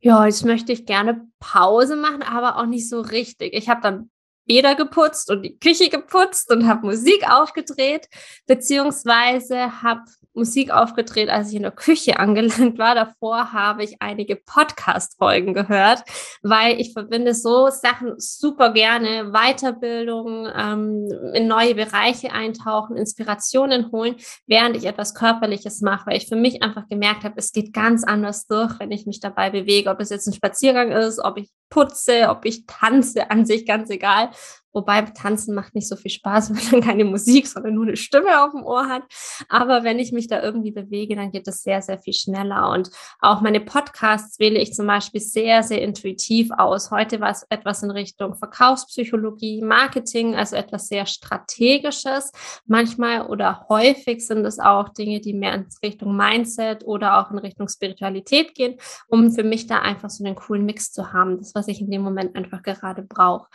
ja, 0.00 0.24
jetzt 0.26 0.44
möchte 0.44 0.72
ich 0.72 0.86
gerne 0.86 1.26
Pause 1.38 1.96
machen, 1.96 2.22
aber 2.22 2.56
auch 2.56 2.66
nicht 2.66 2.88
so 2.88 3.00
richtig. 3.00 3.52
Ich 3.54 3.68
habe 3.68 3.82
dann 3.82 4.10
Bäder 4.46 4.74
geputzt 4.74 5.30
und 5.30 5.42
die 5.42 5.58
Küche 5.58 5.90
geputzt 5.90 6.50
und 6.50 6.66
habe 6.66 6.86
Musik 6.86 7.30
aufgedreht, 7.30 8.08
beziehungsweise 8.46 9.82
habe 9.82 10.02
Musik 10.34 10.70
aufgedreht, 10.70 11.28
als 11.28 11.50
ich 11.50 11.56
in 11.56 11.62
der 11.62 11.70
Küche 11.70 12.18
angelangt 12.18 12.78
war. 12.78 12.94
Davor 12.94 13.52
habe 13.52 13.84
ich 13.84 13.96
einige 14.00 14.36
Podcast-Folgen 14.36 15.54
gehört, 15.54 16.02
weil 16.42 16.80
ich 16.80 16.92
verbinde 16.92 17.34
so 17.34 17.68
Sachen 17.68 18.14
super 18.18 18.72
gerne. 18.72 19.32
Weiterbildung, 19.32 20.48
ähm, 20.54 21.08
in 21.34 21.46
neue 21.46 21.74
Bereiche 21.74 22.32
eintauchen, 22.32 22.96
Inspirationen 22.96 23.90
holen, 23.92 24.16
während 24.46 24.76
ich 24.76 24.84
etwas 24.84 25.14
Körperliches 25.14 25.80
mache, 25.80 26.06
weil 26.06 26.16
ich 26.16 26.28
für 26.28 26.36
mich 26.36 26.62
einfach 26.62 26.88
gemerkt 26.88 27.24
habe, 27.24 27.34
es 27.36 27.52
geht 27.52 27.72
ganz 27.72 28.04
anders 28.04 28.46
durch, 28.46 28.78
wenn 28.78 28.92
ich 28.92 29.06
mich 29.06 29.20
dabei 29.20 29.50
bewege. 29.50 29.90
Ob 29.90 30.00
es 30.00 30.10
jetzt 30.10 30.26
ein 30.26 30.34
Spaziergang 30.34 30.92
ist, 30.92 31.18
ob 31.18 31.38
ich 31.38 31.50
putze, 31.70 32.28
ob 32.28 32.44
ich 32.44 32.66
tanze, 32.66 33.30
an 33.30 33.46
sich 33.46 33.66
ganz 33.66 33.90
egal. 33.90 34.30
Wobei 34.72 35.02
Tanzen 35.02 35.54
macht 35.54 35.74
nicht 35.74 35.88
so 35.88 35.96
viel 35.96 36.10
Spaß, 36.10 36.50
wenn 36.54 36.80
man 36.80 36.88
keine 36.88 37.04
Musik, 37.04 37.46
sondern 37.46 37.74
nur 37.74 37.86
eine 37.86 37.96
Stimme 37.96 38.44
auf 38.44 38.52
dem 38.52 38.62
Ohr 38.62 38.88
hat. 38.88 39.02
Aber 39.48 39.84
wenn 39.84 39.98
ich 39.98 40.12
mich 40.12 40.28
da 40.28 40.42
irgendwie 40.42 40.70
bewege, 40.70 41.16
dann 41.16 41.30
geht 41.30 41.48
es 41.48 41.62
sehr, 41.62 41.82
sehr 41.82 41.98
viel 41.98 42.12
schneller. 42.12 42.70
Und 42.70 42.90
auch 43.20 43.40
meine 43.40 43.60
Podcasts 43.60 44.38
wähle 44.38 44.58
ich 44.58 44.74
zum 44.74 44.86
Beispiel 44.86 45.20
sehr, 45.20 45.62
sehr 45.62 45.82
intuitiv 45.82 46.50
aus. 46.56 46.90
Heute 46.90 47.20
war 47.20 47.30
es 47.30 47.46
etwas 47.50 47.82
in 47.82 47.90
Richtung 47.90 48.34
Verkaufspsychologie, 48.34 49.62
Marketing, 49.62 50.36
also 50.36 50.56
etwas 50.56 50.88
sehr 50.88 51.06
Strategisches. 51.06 52.32
Manchmal 52.66 53.26
oder 53.26 53.66
häufig 53.68 54.26
sind 54.26 54.44
es 54.44 54.58
auch 54.58 54.88
Dinge, 54.90 55.20
die 55.20 55.34
mehr 55.34 55.54
in 55.54 55.66
Richtung 55.82 56.16
Mindset 56.16 56.84
oder 56.84 57.18
auch 57.18 57.30
in 57.30 57.38
Richtung 57.38 57.68
Spiritualität 57.68 58.54
gehen, 58.54 58.76
um 59.08 59.30
für 59.30 59.44
mich 59.44 59.66
da 59.66 59.80
einfach 59.80 60.10
so 60.10 60.24
einen 60.24 60.34
coolen 60.34 60.64
Mix 60.64 60.92
zu 60.92 61.12
haben. 61.12 61.38
Das, 61.38 61.54
was 61.54 61.68
ich 61.68 61.80
in 61.80 61.90
dem 61.90 62.02
Moment 62.02 62.36
einfach 62.36 62.62
gerade 62.62 63.02
brauche. 63.02 63.48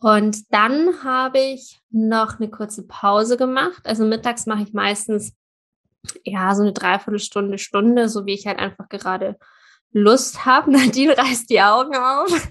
Und 0.00 0.52
dann 0.52 1.04
habe 1.04 1.38
ich 1.38 1.78
noch 1.90 2.38
eine 2.40 2.50
kurze 2.50 2.86
Pause 2.86 3.36
gemacht. 3.36 3.82
Also 3.84 4.04
mittags 4.06 4.46
mache 4.46 4.62
ich 4.62 4.72
meistens 4.72 5.34
ja 6.24 6.54
so 6.54 6.62
eine 6.62 6.72
Dreiviertelstunde, 6.72 7.58
Stunde, 7.58 8.08
so 8.08 8.24
wie 8.24 8.32
ich 8.32 8.46
halt 8.46 8.58
einfach 8.58 8.88
gerade 8.88 9.38
Lust 9.92 10.46
habe. 10.46 10.70
Nadine 10.72 11.16
reißt 11.16 11.50
die 11.50 11.60
Augen 11.60 11.94
auf, 11.94 12.48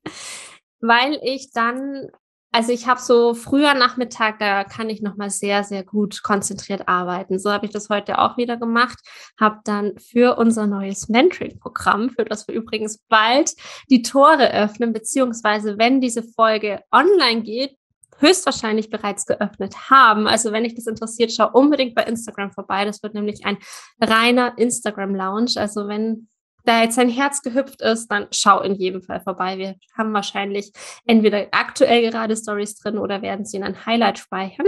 weil 0.80 1.18
ich 1.22 1.52
dann 1.52 2.10
also 2.50 2.72
ich 2.72 2.86
habe 2.86 3.00
so 3.00 3.34
früher 3.34 3.74
Nachmittag, 3.74 4.38
da 4.38 4.64
kann 4.64 4.88
ich 4.88 5.02
noch 5.02 5.16
mal 5.16 5.28
sehr, 5.28 5.64
sehr 5.64 5.84
gut 5.84 6.22
konzentriert 6.22 6.88
arbeiten. 6.88 7.38
So 7.38 7.52
habe 7.52 7.66
ich 7.66 7.72
das 7.72 7.90
heute 7.90 8.18
auch 8.18 8.36
wieder 8.38 8.56
gemacht. 8.56 8.98
Habe 9.38 9.60
dann 9.64 9.98
für 9.98 10.38
unser 10.38 10.66
neues 10.66 11.08
Mentoring-Programm, 11.08 12.10
für 12.10 12.24
das 12.24 12.48
wir 12.48 12.54
übrigens 12.54 12.98
bald 13.08 13.52
die 13.90 14.02
Tore 14.02 14.52
öffnen, 14.52 14.92
beziehungsweise 14.92 15.78
wenn 15.78 16.00
diese 16.00 16.22
Folge 16.22 16.80
online 16.90 17.42
geht, 17.42 17.76
höchstwahrscheinlich 18.18 18.90
bereits 18.90 19.26
geöffnet 19.26 19.90
haben. 19.90 20.26
Also 20.26 20.50
wenn 20.50 20.64
dich 20.64 20.74
das 20.74 20.86
interessiert, 20.86 21.32
schau 21.32 21.50
unbedingt 21.52 21.94
bei 21.94 22.04
Instagram 22.04 22.50
vorbei. 22.52 22.84
Das 22.84 23.02
wird 23.02 23.14
nämlich 23.14 23.44
ein 23.44 23.58
reiner 24.00 24.56
Instagram-Lounge. 24.56 25.52
Also 25.56 25.86
wenn 25.86 26.28
da 26.68 26.82
jetzt 26.82 26.96
sein 26.96 27.08
Herz 27.08 27.40
gehüpft 27.40 27.80
ist, 27.80 28.08
dann 28.08 28.26
schau 28.30 28.60
in 28.60 28.74
jedem 28.74 29.02
Fall 29.02 29.20
vorbei. 29.20 29.56
Wir 29.56 29.76
haben 29.96 30.12
wahrscheinlich 30.12 30.72
entweder 31.06 31.46
aktuell 31.50 32.02
gerade 32.02 32.36
Stories 32.36 32.76
drin 32.76 32.98
oder 32.98 33.22
werden 33.22 33.46
sie 33.46 33.56
in 33.56 33.64
ein 33.64 33.86
Highlight 33.86 34.18
speichern. 34.18 34.66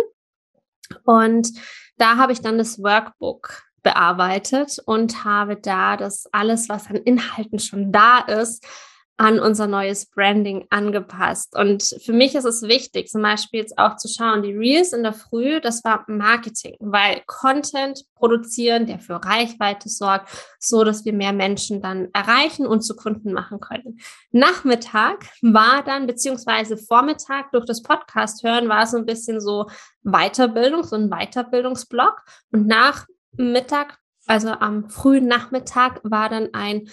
Und 1.04 1.52
da 1.98 2.16
habe 2.16 2.32
ich 2.32 2.40
dann 2.40 2.56
das 2.56 2.82
Workbook 2.82 3.62
bearbeitet 3.82 4.78
und 4.86 5.24
habe 5.24 5.56
da 5.56 5.96
das 5.96 6.26
alles, 6.32 6.68
was 6.68 6.88
an 6.88 6.96
Inhalten 6.96 7.58
schon 7.58 7.92
da 7.92 8.20
ist, 8.20 8.66
an 9.20 9.38
unser 9.38 9.66
neues 9.66 10.06
Branding 10.06 10.66
angepasst. 10.70 11.54
Und 11.54 11.94
für 12.02 12.14
mich 12.14 12.34
ist 12.34 12.46
es 12.46 12.62
wichtig, 12.62 13.08
zum 13.08 13.20
Beispiel 13.20 13.60
jetzt 13.60 13.76
auch 13.76 13.96
zu 13.96 14.08
schauen, 14.08 14.42
die 14.42 14.56
Reels 14.56 14.94
in 14.94 15.02
der 15.02 15.12
Früh, 15.12 15.60
das 15.60 15.84
war 15.84 16.06
Marketing, 16.08 16.76
weil 16.80 17.20
Content 17.26 18.02
produzieren, 18.14 18.86
der 18.86 18.98
für 18.98 19.22
Reichweite 19.22 19.90
sorgt, 19.90 20.30
so 20.58 20.84
dass 20.84 21.04
wir 21.04 21.12
mehr 21.12 21.34
Menschen 21.34 21.82
dann 21.82 22.08
erreichen 22.14 22.66
und 22.66 22.80
zu 22.80 22.96
Kunden 22.96 23.34
machen 23.34 23.60
können. 23.60 24.00
Nachmittag 24.32 25.26
war 25.42 25.84
dann, 25.84 26.06
beziehungsweise 26.06 26.78
Vormittag 26.78 27.52
durch 27.52 27.66
das 27.66 27.82
Podcast 27.82 28.42
hören, 28.42 28.70
war 28.70 28.86
so 28.86 28.96
ein 28.96 29.04
bisschen 29.04 29.38
so 29.42 29.66
Weiterbildung, 30.02 30.82
so 30.82 30.96
ein 30.96 31.10
Weiterbildungsblock. 31.10 32.22
Und 32.52 32.66
nach 32.66 33.06
Mittag 33.32 33.98
also 34.26 34.50
am 34.50 34.88
frühen 34.88 35.26
Nachmittag 35.26 36.00
war 36.04 36.28
dann 36.28 36.50
ein 36.52 36.88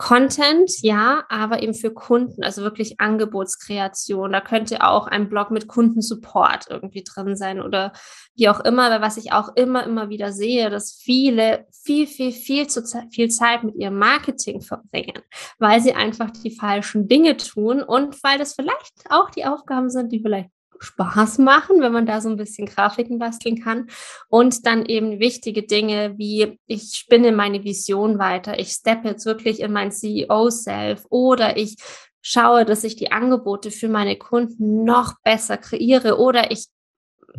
Content, 0.00 0.70
ja, 0.80 1.24
aber 1.28 1.62
eben 1.62 1.74
für 1.74 1.92
Kunden, 1.92 2.42
also 2.42 2.62
wirklich 2.62 2.98
Angebotskreation. 3.00 4.32
Da 4.32 4.40
könnte 4.40 4.82
auch 4.82 5.06
ein 5.06 5.28
Blog 5.28 5.50
mit 5.50 5.68
Kundensupport 5.68 6.68
irgendwie 6.70 7.04
drin 7.04 7.36
sein 7.36 7.60
oder 7.60 7.92
wie 8.34 8.48
auch 8.48 8.60
immer, 8.60 8.90
weil 8.90 9.02
was 9.02 9.18
ich 9.18 9.32
auch 9.34 9.54
immer, 9.56 9.84
immer 9.84 10.08
wieder 10.08 10.32
sehe, 10.32 10.70
dass 10.70 10.94
viele 10.94 11.66
viel, 11.84 12.06
viel, 12.06 12.32
viel 12.32 12.66
zu 12.66 12.82
viel 13.12 13.28
Zeit 13.28 13.62
mit 13.62 13.76
ihrem 13.76 13.98
Marketing 13.98 14.62
verbringen, 14.62 15.18
weil 15.58 15.82
sie 15.82 15.92
einfach 15.92 16.30
die 16.30 16.56
falschen 16.56 17.06
Dinge 17.06 17.36
tun 17.36 17.82
und 17.82 18.22
weil 18.22 18.38
das 18.38 18.54
vielleicht 18.54 19.04
auch 19.10 19.28
die 19.28 19.44
Aufgaben 19.44 19.90
sind, 19.90 20.12
die 20.12 20.20
vielleicht 20.20 20.48
Spaß 20.80 21.38
machen, 21.38 21.80
wenn 21.80 21.92
man 21.92 22.06
da 22.06 22.20
so 22.20 22.28
ein 22.28 22.36
bisschen 22.36 22.66
Grafiken 22.66 23.18
basteln 23.18 23.62
kann. 23.62 23.88
Und 24.28 24.66
dann 24.66 24.86
eben 24.86 25.20
wichtige 25.20 25.62
Dinge 25.62 26.14
wie 26.16 26.58
ich 26.66 26.94
spinne 26.94 27.32
meine 27.32 27.64
Vision 27.64 28.18
weiter, 28.18 28.58
ich 28.58 28.70
steppe 28.70 29.08
jetzt 29.08 29.26
wirklich 29.26 29.60
in 29.60 29.72
mein 29.72 29.92
CEO-Self 29.92 31.04
oder 31.10 31.56
ich 31.56 31.76
schaue, 32.22 32.64
dass 32.64 32.84
ich 32.84 32.96
die 32.96 33.12
Angebote 33.12 33.70
für 33.70 33.88
meine 33.88 34.16
Kunden 34.16 34.84
noch 34.84 35.14
besser 35.22 35.56
kreiere 35.56 36.18
oder 36.18 36.50
ich 36.50 36.66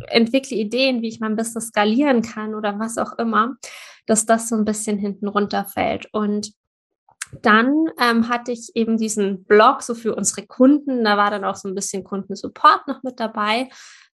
entwickle 0.08 0.56
Ideen, 0.56 1.02
wie 1.02 1.08
ich 1.08 1.20
mein 1.20 1.36
Business 1.36 1.68
skalieren 1.68 2.22
kann 2.22 2.54
oder 2.54 2.78
was 2.78 2.98
auch 2.98 3.18
immer, 3.18 3.56
dass 4.06 4.26
das 4.26 4.48
so 4.48 4.56
ein 4.56 4.64
bisschen 4.64 4.98
hinten 4.98 5.28
runterfällt. 5.28 6.08
Und 6.12 6.52
dann 7.40 7.86
ähm, 7.98 8.28
hatte 8.28 8.52
ich 8.52 8.70
eben 8.74 8.96
diesen 8.98 9.44
Blog 9.44 9.82
so 9.82 9.94
für 9.94 10.14
unsere 10.14 10.46
Kunden. 10.46 11.04
Da 11.04 11.16
war 11.16 11.30
dann 11.30 11.44
auch 11.44 11.56
so 11.56 11.68
ein 11.68 11.74
bisschen 11.74 12.04
Kundensupport 12.04 12.86
noch 12.88 13.02
mit 13.02 13.18
dabei. 13.18 13.70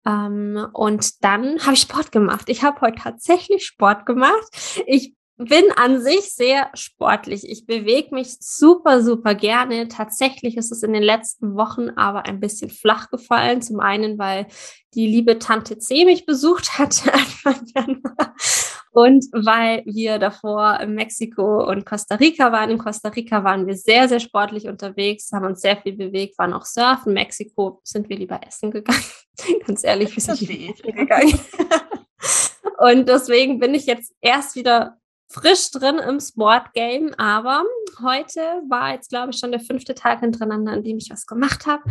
Ähm, 0.07 0.69
und 0.73 1.25
dann 1.25 1.61
habe 1.61 1.75
ich 1.75 1.81
Sport 1.81 2.13
gemacht. 2.13 2.49
Ich 2.49 2.63
habe 2.63 2.81
heute 2.81 3.03
tatsächlich 3.03 3.65
Sport 3.67 4.07
gemacht. 4.07 4.47
Ich 4.87 5.15
bin 5.39 5.65
an 5.77 6.01
sich 6.01 6.33
sehr 6.33 6.71
sportlich. 6.75 7.49
Ich 7.49 7.67
bewege 7.67 8.15
mich 8.15 8.37
super, 8.41 9.03
super 9.03 9.35
gerne. 9.35 9.89
Tatsächlich 9.89 10.57
ist 10.57 10.73
es 10.73 10.83
in 10.83 10.93
den 10.93 11.03
letzten 11.03 11.57
Wochen 11.57 11.91
aber 11.91 12.25
ein 12.25 12.41
bisschen 12.41 12.71
flach 12.71 13.11
gefallen. 13.11 13.61
Zum 13.61 13.81
einen, 13.81 14.19
weil 14.19 14.47
die 14.95 15.07
liebe 15.07 15.39
Tante 15.39 15.79
C 15.79 16.07
mich 16.07 16.25
besucht 16.25 16.79
hat 16.79 17.03
Anfang 17.13 17.67
Januar 17.75 18.35
und 18.97 19.27
weil 19.33 19.83
wir 19.85 20.19
davor 20.19 20.81
in 20.81 20.95
Mexiko 20.95 21.69
und 21.71 21.85
Costa 21.85 22.15
Rica 22.15 22.51
waren. 22.51 22.71
In 22.71 22.79
Costa 22.79 23.11
Rica 23.11 23.45
waren 23.45 23.67
wir 23.67 23.77
sehr, 23.77 24.09
sehr 24.09 24.21
sportlich 24.21 24.69
unterwegs, 24.69 25.31
haben 25.33 25.45
uns 25.45 25.61
sehr 25.61 25.77
viel 25.77 25.93
bewegt, 25.93 26.39
waren 26.39 26.55
auch 26.55 26.65
surfen. 26.65 27.11
In 27.11 27.15
Mexiko 27.15 27.83
sind 27.85 28.09
wir 28.09 28.17
lieber 28.17 28.41
essen 28.47 28.71
gegangen. 28.71 29.05
Ganz 29.67 29.85
ehrlich, 29.85 30.17
wir 30.17 30.23
sind 30.23 30.41
lieber 30.41 30.93
gegangen. 30.93 31.39
und 32.79 33.07
deswegen 33.07 33.59
bin 33.59 33.75
ich 33.75 33.85
jetzt 33.85 34.15
erst 34.23 34.57
wieder 34.57 34.97
frisch 35.29 35.71
drin 35.71 35.99
im 35.99 36.21
Sportgame, 36.21 37.13
aber 37.19 37.65
heute 38.03 38.41
war 38.69 38.93
jetzt, 38.93 39.11
glaube 39.11 39.31
ich, 39.31 39.39
schon 39.39 39.51
der 39.51 39.61
fünfte 39.61 39.95
Tag 39.95 40.21
hintereinander, 40.21 40.73
an 40.73 40.85
dem 40.85 40.99
ich 40.99 41.11
was 41.11 41.27
gemacht 41.27 41.67
habe. 41.67 41.83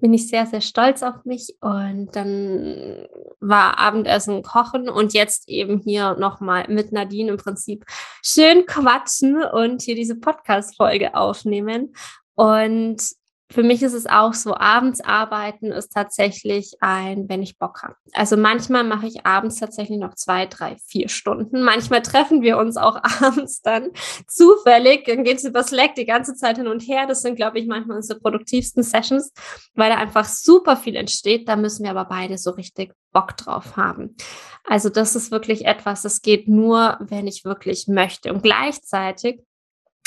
Bin 0.00 0.12
ich 0.12 0.28
sehr, 0.28 0.46
sehr 0.46 0.60
stolz 0.60 1.02
auf 1.02 1.24
mich. 1.24 1.56
Und 1.60 2.14
dann 2.14 3.08
war 3.40 3.78
Abendessen 3.78 4.42
kochen 4.42 4.88
und 4.88 5.14
jetzt 5.14 5.48
eben 5.48 5.80
hier 5.80 6.14
nochmal 6.14 6.66
mit 6.68 6.92
Nadine 6.92 7.32
im 7.32 7.36
Prinzip 7.38 7.84
schön 8.22 8.66
quatschen 8.66 9.42
und 9.42 9.82
hier 9.82 9.94
diese 9.94 10.16
Podcast-Folge 10.16 11.14
aufnehmen. 11.14 11.94
Und 12.34 13.02
für 13.50 13.62
mich 13.62 13.82
ist 13.82 13.92
es 13.92 14.06
auch 14.06 14.34
so, 14.34 14.56
abends 14.56 15.00
arbeiten 15.00 15.70
ist 15.70 15.92
tatsächlich 15.92 16.72
ein, 16.80 17.28
wenn 17.28 17.42
ich 17.42 17.58
Bock 17.58 17.82
habe. 17.82 17.94
Also 18.12 18.36
manchmal 18.36 18.82
mache 18.82 19.06
ich 19.06 19.24
abends 19.24 19.60
tatsächlich 19.60 19.98
noch 19.98 20.14
zwei, 20.14 20.46
drei, 20.46 20.76
vier 20.86 21.08
Stunden. 21.08 21.62
Manchmal 21.62 22.02
treffen 22.02 22.42
wir 22.42 22.58
uns 22.58 22.76
auch 22.76 22.96
abends 23.20 23.62
dann 23.62 23.90
zufällig. 24.26 25.04
Dann 25.04 25.22
geht 25.22 25.38
es 25.38 25.44
über 25.44 25.62
Slack 25.62 25.94
die 25.94 26.06
ganze 26.06 26.34
Zeit 26.34 26.56
hin 26.56 26.66
und 26.66 26.80
her. 26.80 27.06
Das 27.06 27.22
sind, 27.22 27.36
glaube 27.36 27.60
ich, 27.60 27.66
manchmal 27.68 27.98
unsere 27.98 28.18
produktivsten 28.18 28.82
Sessions, 28.82 29.32
weil 29.74 29.90
da 29.90 29.96
einfach 29.96 30.24
super 30.24 30.76
viel 30.76 30.96
entsteht. 30.96 31.48
Da 31.48 31.54
müssen 31.54 31.84
wir 31.84 31.90
aber 31.90 32.06
beide 32.06 32.38
so 32.38 32.50
richtig 32.50 32.94
Bock 33.12 33.36
drauf 33.36 33.76
haben. 33.76 34.16
Also 34.64 34.88
das 34.88 35.14
ist 35.14 35.30
wirklich 35.30 35.64
etwas, 35.66 36.02
das 36.02 36.20
geht 36.20 36.48
nur, 36.48 36.98
wenn 37.00 37.28
ich 37.28 37.44
wirklich 37.44 37.86
möchte. 37.86 38.32
Und 38.32 38.42
gleichzeitig 38.42 39.40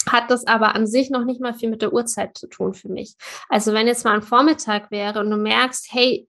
hat 0.08 0.32
das 0.32 0.48
aber 0.48 0.75
an 0.75 0.88
sich 0.88 1.10
noch 1.10 1.25
nicht 1.25 1.41
mal 1.41 1.53
viel 1.53 1.70
mit 1.70 1.82
der 1.82 1.94
Uhrzeit 1.94 2.38
zu 2.38 2.48
tun 2.48 2.74
für 2.74 2.89
mich. 2.89 3.15
Also 3.50 3.74
wenn 3.74 3.88
jetzt 3.88 4.06
mal 4.06 4.15
ein 4.15 4.22
Vormittag 4.22 4.91
wäre 4.91 5.20
und 5.20 5.29
du 5.29 5.38
merkst, 5.38 5.88
hey, 5.91 6.27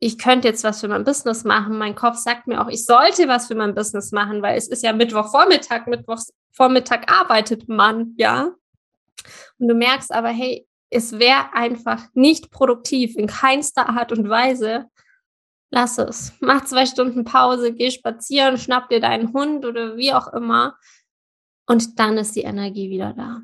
ich 0.00 0.18
könnte 0.18 0.48
jetzt 0.48 0.64
was 0.64 0.80
für 0.80 0.88
mein 0.88 1.04
Business 1.04 1.44
machen. 1.44 1.78
Mein 1.78 1.94
Kopf 1.94 2.16
sagt 2.16 2.46
mir 2.46 2.60
auch, 2.60 2.68
ich 2.68 2.84
sollte 2.84 3.28
was 3.28 3.46
für 3.46 3.54
mein 3.54 3.74
Business 3.74 4.12
machen, 4.12 4.42
weil 4.42 4.58
es 4.58 4.68
ist 4.68 4.82
ja 4.82 4.92
Mittwochvormittag, 4.92 5.86
Mittwochvormittag 5.86 7.08
arbeitet 7.08 7.68
man, 7.68 8.14
ja. 8.16 8.50
Und 9.58 9.68
du 9.68 9.74
merkst 9.74 10.12
aber, 10.12 10.28
hey, 10.28 10.66
es 10.90 11.18
wäre 11.18 11.54
einfach 11.54 12.02
nicht 12.12 12.50
produktiv 12.50 13.16
in 13.16 13.28
keinster 13.28 13.88
Art 13.88 14.12
und 14.12 14.28
Weise. 14.28 14.86
Lass 15.70 15.98
es. 15.98 16.32
Mach 16.40 16.64
zwei 16.64 16.86
Stunden 16.86 17.24
Pause, 17.24 17.72
geh 17.72 17.90
spazieren, 17.90 18.58
schnapp 18.58 18.90
dir 18.90 19.00
deinen 19.00 19.32
Hund 19.32 19.64
oder 19.64 19.96
wie 19.96 20.12
auch 20.12 20.32
immer 20.32 20.76
und 21.66 21.98
dann 21.98 22.18
ist 22.18 22.36
die 22.36 22.42
Energie 22.42 22.90
wieder 22.90 23.12
da. 23.12 23.40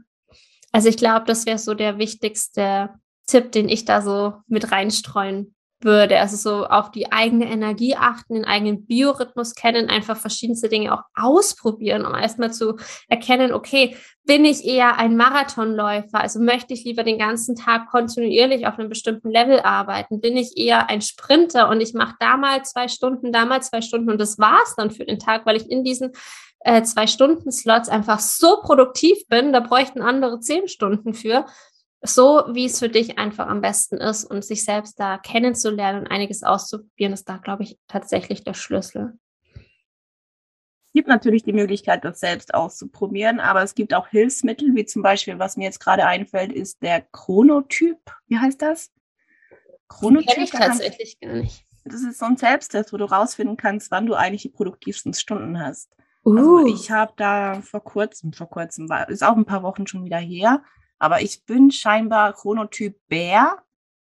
Also 0.72 0.88
ich 0.88 0.96
glaube, 0.96 1.26
das 1.26 1.46
wäre 1.46 1.58
so 1.58 1.74
der 1.74 1.98
wichtigste 1.98 2.90
Tipp, 3.26 3.52
den 3.52 3.68
ich 3.68 3.84
da 3.84 4.02
so 4.02 4.34
mit 4.46 4.72
reinstreuen 4.72 5.54
würde. 5.82 6.18
Also 6.18 6.36
so 6.36 6.66
auf 6.66 6.90
die 6.90 7.10
eigene 7.10 7.50
Energie 7.50 7.96
achten, 7.96 8.34
den 8.34 8.44
eigenen 8.44 8.86
Biorhythmus 8.86 9.54
kennen, 9.54 9.88
einfach 9.88 10.16
verschiedenste 10.16 10.68
Dinge 10.68 10.92
auch 10.92 11.02
ausprobieren, 11.14 12.04
um 12.04 12.14
erstmal 12.14 12.52
zu 12.52 12.76
erkennen, 13.08 13.52
okay, 13.52 13.96
bin 14.24 14.44
ich 14.44 14.64
eher 14.64 14.98
ein 14.98 15.16
Marathonläufer? 15.16 16.20
Also 16.20 16.40
möchte 16.40 16.74
ich 16.74 16.84
lieber 16.84 17.02
den 17.02 17.18
ganzen 17.18 17.56
Tag 17.56 17.90
kontinuierlich 17.90 18.66
auf 18.66 18.78
einem 18.78 18.88
bestimmten 18.88 19.30
Level 19.30 19.60
arbeiten? 19.60 20.20
Bin 20.20 20.36
ich 20.36 20.56
eher 20.56 20.90
ein 20.90 21.00
Sprinter 21.00 21.68
und 21.68 21.80
ich 21.80 21.94
mache 21.94 22.14
da 22.20 22.36
mal 22.36 22.62
zwei 22.64 22.88
Stunden, 22.88 23.32
da 23.32 23.46
mal 23.46 23.62
zwei 23.62 23.80
Stunden 23.80 24.10
und 24.10 24.20
das 24.20 24.38
war's 24.38 24.74
dann 24.76 24.90
für 24.90 25.04
den 25.04 25.18
Tag, 25.18 25.46
weil 25.46 25.56
ich 25.56 25.70
in 25.70 25.82
diesen 25.82 26.12
äh, 26.61 26.83
zwei 26.83 27.07
Stunden 27.07 27.50
Slots 27.50 27.88
einfach 27.88 28.21
so 28.21 28.61
produktiv 28.61 29.26
bin, 29.29 29.52
da 29.52 29.61
bräuchten 29.61 30.02
andere 30.02 30.40
zehn 30.40 30.69
Stunden 30.69 31.14
für, 31.14 31.47
so 32.02 32.45
wie 32.52 32.67
es 32.67 32.79
für 32.79 32.88
dich 32.88 33.19
einfach 33.19 33.47
am 33.47 33.61
besten 33.61 33.97
ist 33.97 34.25
und 34.25 34.45
sich 34.45 34.64
selbst 34.64 34.99
da 34.99 35.19
kennenzulernen 35.19 36.00
und 36.00 36.07
einiges 36.11 36.43
auszuprobieren, 36.43 37.12
ist 37.12 37.29
da, 37.29 37.37
glaube 37.38 37.62
ich, 37.62 37.79
tatsächlich 37.88 38.45
der 38.45 38.55
Schlüssel. 38.55 39.19
Es 39.55 40.95
gibt 40.95 41.09
natürlich 41.09 41.45
die 41.45 41.52
Möglichkeit, 41.52 42.05
das 42.05 42.19
selbst 42.19 42.52
auszuprobieren, 42.52 43.38
aber 43.38 43.62
es 43.62 43.76
gibt 43.76 43.95
auch 43.95 44.09
Hilfsmittel, 44.09 44.75
wie 44.75 44.85
zum 44.85 45.02
Beispiel, 45.02 45.38
was 45.38 45.57
mir 45.57 45.64
jetzt 45.64 45.79
gerade 45.79 46.05
einfällt, 46.05 46.52
ist 46.52 46.83
der 46.83 47.02
Chronotyp. 47.12 47.99
Wie 48.26 48.38
heißt 48.38 48.61
das? 48.61 48.90
Chronotyp. 49.88 50.29
Kenn 50.29 50.43
ich 50.43 50.50
tatsächlich 50.50 51.21
gar 51.21 51.35
nicht. 51.35 51.64
Das 51.85 52.02
ist 52.02 52.19
so 52.19 52.26
ein 52.26 52.37
Selbsttest, 52.37 52.93
wo 52.93 52.97
du 52.97 53.05
rausfinden 53.05 53.57
kannst, 53.57 53.90
wann 53.90 54.07
du 54.07 54.14
eigentlich 54.14 54.43
die 54.43 54.49
produktivsten 54.49 55.14
Stunden 55.14 55.61
hast. 55.61 55.90
Also 56.24 56.38
uh. 56.38 56.56
Also 56.58 56.74
ich 56.74 56.90
habe 56.90 57.12
da 57.16 57.60
vor 57.62 57.82
kurzem, 57.82 58.32
vor 58.32 58.48
kurzem 58.48 58.88
war, 58.88 59.08
ist 59.08 59.24
auch 59.24 59.36
ein 59.36 59.44
paar 59.44 59.62
Wochen 59.62 59.86
schon 59.86 60.04
wieder 60.04 60.18
her, 60.18 60.62
aber 60.98 61.22
ich 61.22 61.44
bin 61.44 61.70
scheinbar 61.70 62.32
Chronotyp 62.34 62.98
Bär 63.08 63.62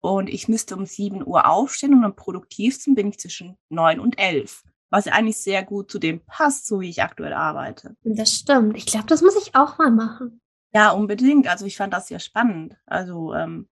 und 0.00 0.28
ich 0.28 0.48
müsste 0.48 0.76
um 0.76 0.84
7 0.84 1.26
Uhr 1.26 1.48
aufstehen 1.48 1.94
und 1.94 2.04
am 2.04 2.16
produktivsten 2.16 2.94
bin 2.94 3.08
ich 3.08 3.18
zwischen 3.18 3.56
9 3.70 4.00
und 4.00 4.18
11. 4.18 4.64
Was 4.90 5.06
eigentlich 5.06 5.38
sehr 5.38 5.64
gut 5.64 5.90
zu 5.90 5.98
dem 5.98 6.20
passt, 6.26 6.66
so 6.66 6.80
wie 6.80 6.90
ich 6.90 7.02
aktuell 7.02 7.32
arbeite. 7.32 7.96
Das 8.02 8.30
stimmt. 8.30 8.76
Ich 8.76 8.84
glaube, 8.84 9.06
das 9.06 9.22
muss 9.22 9.36
ich 9.36 9.54
auch 9.54 9.78
mal 9.78 9.90
machen. 9.90 10.40
Ja, 10.74 10.90
unbedingt. 10.90 11.48
Also 11.48 11.64
ich 11.66 11.76
fand 11.76 11.94
das 11.94 12.08
sehr 12.08 12.18
spannend. 12.18 12.76
Also 12.84 13.32
ähm, 13.32 13.68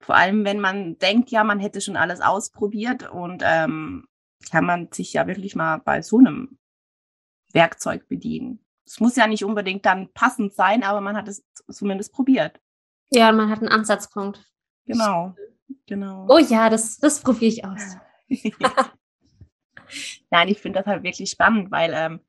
vor 0.00 0.16
allem, 0.16 0.44
wenn 0.44 0.60
man 0.60 0.98
denkt, 0.98 1.30
ja, 1.30 1.44
man 1.44 1.60
hätte 1.60 1.80
schon 1.80 1.96
alles 1.96 2.20
ausprobiert 2.20 3.10
und 3.10 3.42
ähm, 3.44 4.06
kann 4.50 4.64
man 4.64 4.88
sich 4.90 5.12
ja 5.12 5.26
wirklich 5.26 5.54
mal 5.54 5.78
bei 5.78 6.02
so 6.02 6.18
einem 6.18 6.58
Werkzeug 7.52 8.08
bedienen. 8.08 8.64
Es 8.84 9.00
muss 9.00 9.16
ja 9.16 9.26
nicht 9.26 9.44
unbedingt 9.44 9.86
dann 9.86 10.12
passend 10.12 10.54
sein, 10.54 10.82
aber 10.82 11.00
man 11.00 11.16
hat 11.16 11.28
es 11.28 11.44
zumindest 11.70 12.12
probiert. 12.12 12.60
Ja, 13.10 13.32
man 13.32 13.50
hat 13.50 13.60
einen 13.60 13.68
Ansatzpunkt. 13.68 14.44
Genau, 14.86 15.34
genau. 15.86 16.26
Oh 16.28 16.38
ja, 16.38 16.68
das, 16.70 16.98
das 16.98 17.20
probiere 17.20 17.52
ich 17.52 17.64
aus. 17.64 17.96
Nein, 20.30 20.48
ich 20.48 20.60
finde 20.60 20.80
das 20.80 20.86
halt 20.86 21.02
wirklich 21.02 21.30
spannend, 21.30 21.70
weil 21.70 21.92
ähm, 21.94 22.20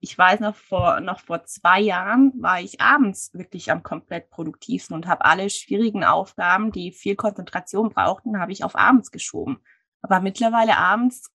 ich 0.00 0.16
weiß 0.16 0.40
noch 0.40 0.54
vor, 0.54 1.00
noch 1.00 1.20
vor 1.20 1.44
zwei 1.44 1.80
Jahren 1.80 2.32
war 2.36 2.60
ich 2.60 2.80
abends 2.80 3.32
wirklich 3.34 3.72
am 3.72 3.82
komplett 3.82 4.30
produktivsten 4.30 4.94
und 4.94 5.06
habe 5.06 5.24
alle 5.24 5.48
schwierigen 5.50 6.04
Aufgaben, 6.04 6.70
die 6.70 6.92
viel 6.92 7.16
Konzentration 7.16 7.90
brauchten, 7.90 8.38
habe 8.38 8.52
ich 8.52 8.62
auf 8.62 8.76
abends 8.76 9.10
geschoben. 9.10 9.58
Aber 10.02 10.20
mittlerweile 10.20 10.76
abends, 10.76 11.32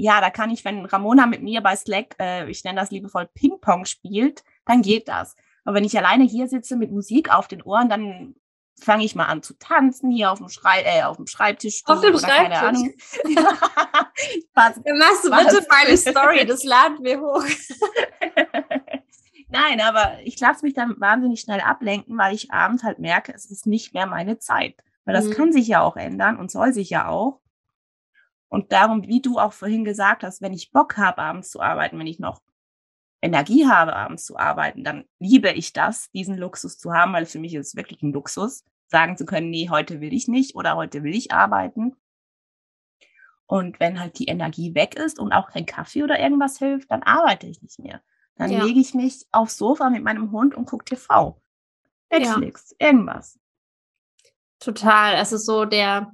ja, 0.00 0.20
da 0.20 0.30
kann 0.30 0.50
ich, 0.50 0.64
wenn 0.64 0.84
Ramona 0.84 1.26
mit 1.26 1.42
mir 1.42 1.60
bei 1.60 1.76
Slack, 1.76 2.16
äh, 2.18 2.50
ich 2.50 2.64
nenne 2.64 2.80
das 2.80 2.90
liebevoll 2.90 3.28
Ping-Pong 3.34 3.84
spielt, 3.84 4.42
dann 4.64 4.82
geht 4.82 5.08
das. 5.08 5.36
Aber 5.64 5.76
wenn 5.76 5.84
ich 5.84 5.96
alleine 5.96 6.24
hier 6.24 6.48
sitze 6.48 6.76
mit 6.76 6.90
Musik 6.90 7.32
auf 7.32 7.48
den 7.48 7.62
Ohren, 7.62 7.88
dann 7.88 8.34
fange 8.80 9.04
ich 9.04 9.14
mal 9.14 9.26
an 9.26 9.42
zu 9.42 9.58
tanzen 9.58 10.10
hier 10.10 10.32
auf 10.32 10.38
dem, 10.38 10.48
Schrei 10.48 10.82
äh, 10.84 11.02
auf 11.02 11.16
dem 11.16 11.26
Schreibtisch. 11.26 11.82
Auf 11.84 12.00
dem 12.00 12.18
Schreibtisch? 12.18 12.34
Keine 12.34 12.60
Ahnung. 12.60 12.92
Dann 14.54 14.98
machst 14.98 15.24
du 15.24 15.30
bitte 15.30 15.66
meine 15.68 15.96
Story, 15.96 16.46
das 16.46 16.64
laden 16.64 17.02
wir 17.02 17.20
hoch. 17.20 17.44
Nein, 19.48 19.80
aber 19.80 20.18
ich 20.24 20.38
lasse 20.38 20.64
mich 20.64 20.74
dann 20.74 21.00
wahnsinnig 21.00 21.40
schnell 21.40 21.60
ablenken, 21.60 22.16
weil 22.16 22.34
ich 22.34 22.52
abends 22.52 22.84
halt 22.84 23.00
merke, 23.00 23.32
es 23.34 23.50
ist 23.50 23.66
nicht 23.66 23.94
mehr 23.94 24.06
meine 24.06 24.38
Zeit. 24.38 24.76
Weil 25.04 25.14
das 25.14 25.26
mhm. 25.26 25.32
kann 25.32 25.52
sich 25.52 25.66
ja 25.66 25.82
auch 25.82 25.96
ändern 25.96 26.38
und 26.38 26.50
soll 26.50 26.72
sich 26.72 26.90
ja 26.90 27.08
auch. 27.08 27.40
Und 28.50 28.72
darum, 28.72 29.06
wie 29.06 29.22
du 29.22 29.38
auch 29.38 29.52
vorhin 29.52 29.84
gesagt 29.84 30.24
hast, 30.24 30.42
wenn 30.42 30.52
ich 30.52 30.72
Bock 30.72 30.96
habe, 30.96 31.18
abends 31.18 31.50
zu 31.50 31.60
arbeiten, 31.60 31.98
wenn 31.98 32.08
ich 32.08 32.18
noch 32.18 32.42
Energie 33.22 33.66
habe, 33.66 33.94
abends 33.94 34.24
zu 34.24 34.36
arbeiten, 34.36 34.82
dann 34.82 35.04
liebe 35.20 35.50
ich 35.52 35.72
das, 35.72 36.10
diesen 36.10 36.36
Luxus 36.36 36.76
zu 36.76 36.92
haben, 36.92 37.12
weil 37.12 37.26
für 37.26 37.38
mich 37.38 37.54
ist 37.54 37.68
es 37.68 37.76
wirklich 37.76 38.02
ein 38.02 38.12
Luxus, 38.12 38.64
sagen 38.88 39.16
zu 39.16 39.24
können, 39.24 39.50
nee, 39.50 39.68
heute 39.70 40.00
will 40.00 40.12
ich 40.12 40.26
nicht 40.26 40.56
oder 40.56 40.74
heute 40.74 41.04
will 41.04 41.14
ich 41.14 41.32
arbeiten. 41.32 41.94
Und 43.46 43.78
wenn 43.78 44.00
halt 44.00 44.18
die 44.18 44.26
Energie 44.26 44.74
weg 44.74 44.96
ist 44.96 45.20
und 45.20 45.32
auch 45.32 45.50
kein 45.50 45.66
Kaffee 45.66 46.02
oder 46.02 46.18
irgendwas 46.18 46.58
hilft, 46.58 46.90
dann 46.90 47.02
arbeite 47.04 47.46
ich 47.46 47.62
nicht 47.62 47.78
mehr. 47.78 48.02
Dann 48.36 48.50
ja. 48.50 48.64
lege 48.64 48.80
ich 48.80 48.94
mich 48.94 49.26
aufs 49.32 49.58
Sofa 49.58 49.90
mit 49.90 50.02
meinem 50.02 50.32
Hund 50.32 50.56
und 50.56 50.66
gucke 50.66 50.84
TV. 50.84 51.40
Netflix, 52.10 52.74
ja. 52.80 52.88
irgendwas. 52.88 53.38
Total. 54.58 55.14
Also 55.14 55.36
so 55.36 55.64
der, 55.66 56.12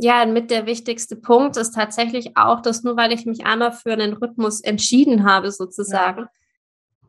ja, 0.00 0.24
mit 0.26 0.50
der 0.50 0.66
wichtigste 0.66 1.16
Punkt 1.16 1.56
ist 1.56 1.74
tatsächlich 1.74 2.36
auch, 2.36 2.60
dass 2.62 2.84
nur 2.84 2.96
weil 2.96 3.12
ich 3.12 3.26
mich 3.26 3.44
einmal 3.44 3.72
für 3.72 3.92
einen 3.92 4.14
Rhythmus 4.14 4.60
entschieden 4.60 5.24
habe, 5.24 5.50
sozusagen, 5.50 6.22
ja 6.22 6.30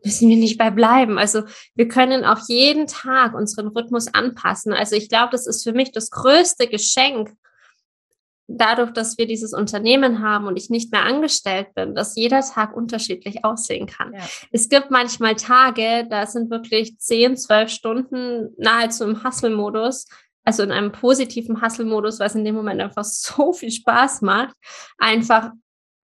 müssen 0.04 0.30
wir 0.30 0.38
nicht 0.38 0.58
bei 0.58 0.70
bleiben. 0.70 1.18
Also 1.18 1.44
wir 1.76 1.88
können 1.88 2.24
auch 2.24 2.48
jeden 2.48 2.88
Tag 2.88 3.34
unseren 3.34 3.68
Rhythmus 3.68 4.14
anpassen. 4.14 4.74
Also 4.74 4.96
ich 4.96 5.10
glaube, 5.10 5.30
das 5.32 5.48
ist 5.48 5.64
für 5.64 5.74
mich 5.74 5.92
das 5.92 6.10
größte 6.10 6.68
Geschenk, 6.68 7.32
dadurch, 8.52 8.92
dass 8.92 9.18
wir 9.18 9.28
dieses 9.28 9.54
Unternehmen 9.54 10.24
haben 10.24 10.48
und 10.48 10.58
ich 10.58 10.72
nicht 10.72 10.92
mehr 10.92 11.04
angestellt 11.04 11.68
bin, 11.76 11.94
dass 11.94 12.16
jeder 12.16 12.42
Tag 12.42 12.76
unterschiedlich 12.76 13.46
aussehen 13.46 13.86
kann. 13.86 14.14
Ja. 14.14 14.22
Es 14.52 14.70
gibt 14.70 14.90
manchmal 14.90 15.36
Tage, 15.36 16.08
da 16.10 16.26
sind 16.26 16.50
wirklich 16.50 16.98
zehn, 16.98 17.38
zwölf 17.38 17.70
Stunden 17.70 18.50
nahezu 18.58 19.04
im 19.04 19.24
Hustle-Modus, 19.24 20.08
also 20.46 20.64
in 20.64 20.72
einem 20.72 20.92
positiven 20.92 21.62
Hustle-Modus, 21.62 22.20
es 22.20 22.36
in 22.36 22.46
dem 22.46 22.56
Moment 22.56 22.82
einfach 22.82 23.04
so 23.06 23.54
viel 23.54 23.72
Spaß 23.72 24.22
macht, 24.22 24.56
einfach 24.98 25.52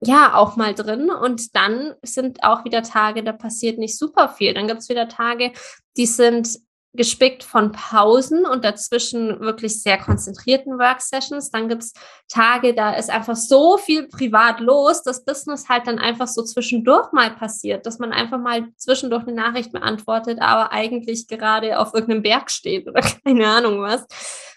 ja 0.02 0.36
auch 0.36 0.56
mal 0.56 0.74
drin. 0.74 1.10
Und 1.10 1.56
dann 1.56 1.94
sind 2.04 2.44
auch 2.44 2.66
wieder 2.66 2.84
Tage, 2.84 3.24
da 3.24 3.34
passiert 3.34 3.78
nicht 3.78 3.98
super 3.98 4.30
viel. 4.30 4.54
Dann 4.54 4.68
gibt 4.68 4.82
es 4.82 4.90
wieder 4.90 5.08
Tage, 5.08 5.52
die 5.98 6.06
sind 6.06 6.60
gespickt 6.96 7.44
von 7.44 7.72
Pausen 7.72 8.46
und 8.46 8.64
dazwischen 8.64 9.40
wirklich 9.40 9.82
sehr 9.82 9.98
konzentrierten 9.98 10.78
Worksessions. 10.78 11.52
Dann 11.52 11.70
gibt 11.70 11.84
es 11.84 11.94
Tage, 12.28 12.74
da 12.74 12.94
ist 12.94 13.10
einfach 13.10 13.36
so 13.36 13.78
viel 13.78 14.08
privat 14.08 14.60
los, 14.60 15.04
dass 15.04 15.26
Business 15.26 15.70
halt 15.70 15.88
dann 15.88 16.00
einfach 16.00 16.28
so 16.28 16.44
zwischendurch 16.44 17.12
mal 17.12 17.32
passiert, 17.32 17.86
dass 17.86 18.00
man 18.00 18.12
einfach 18.12 18.40
mal 18.40 18.68
zwischendurch 18.78 19.24
eine 19.24 19.36
Nachricht 19.36 19.72
beantwortet, 19.72 20.40
aber 20.42 20.72
eigentlich 20.72 21.28
gerade 21.28 21.80
auf 21.80 21.94
irgendeinem 21.94 22.24
Berg 22.24 22.52
steht 22.52 22.88
oder 22.88 23.02
keine 23.26 23.48
Ahnung 23.48 23.82
was. 23.82 24.06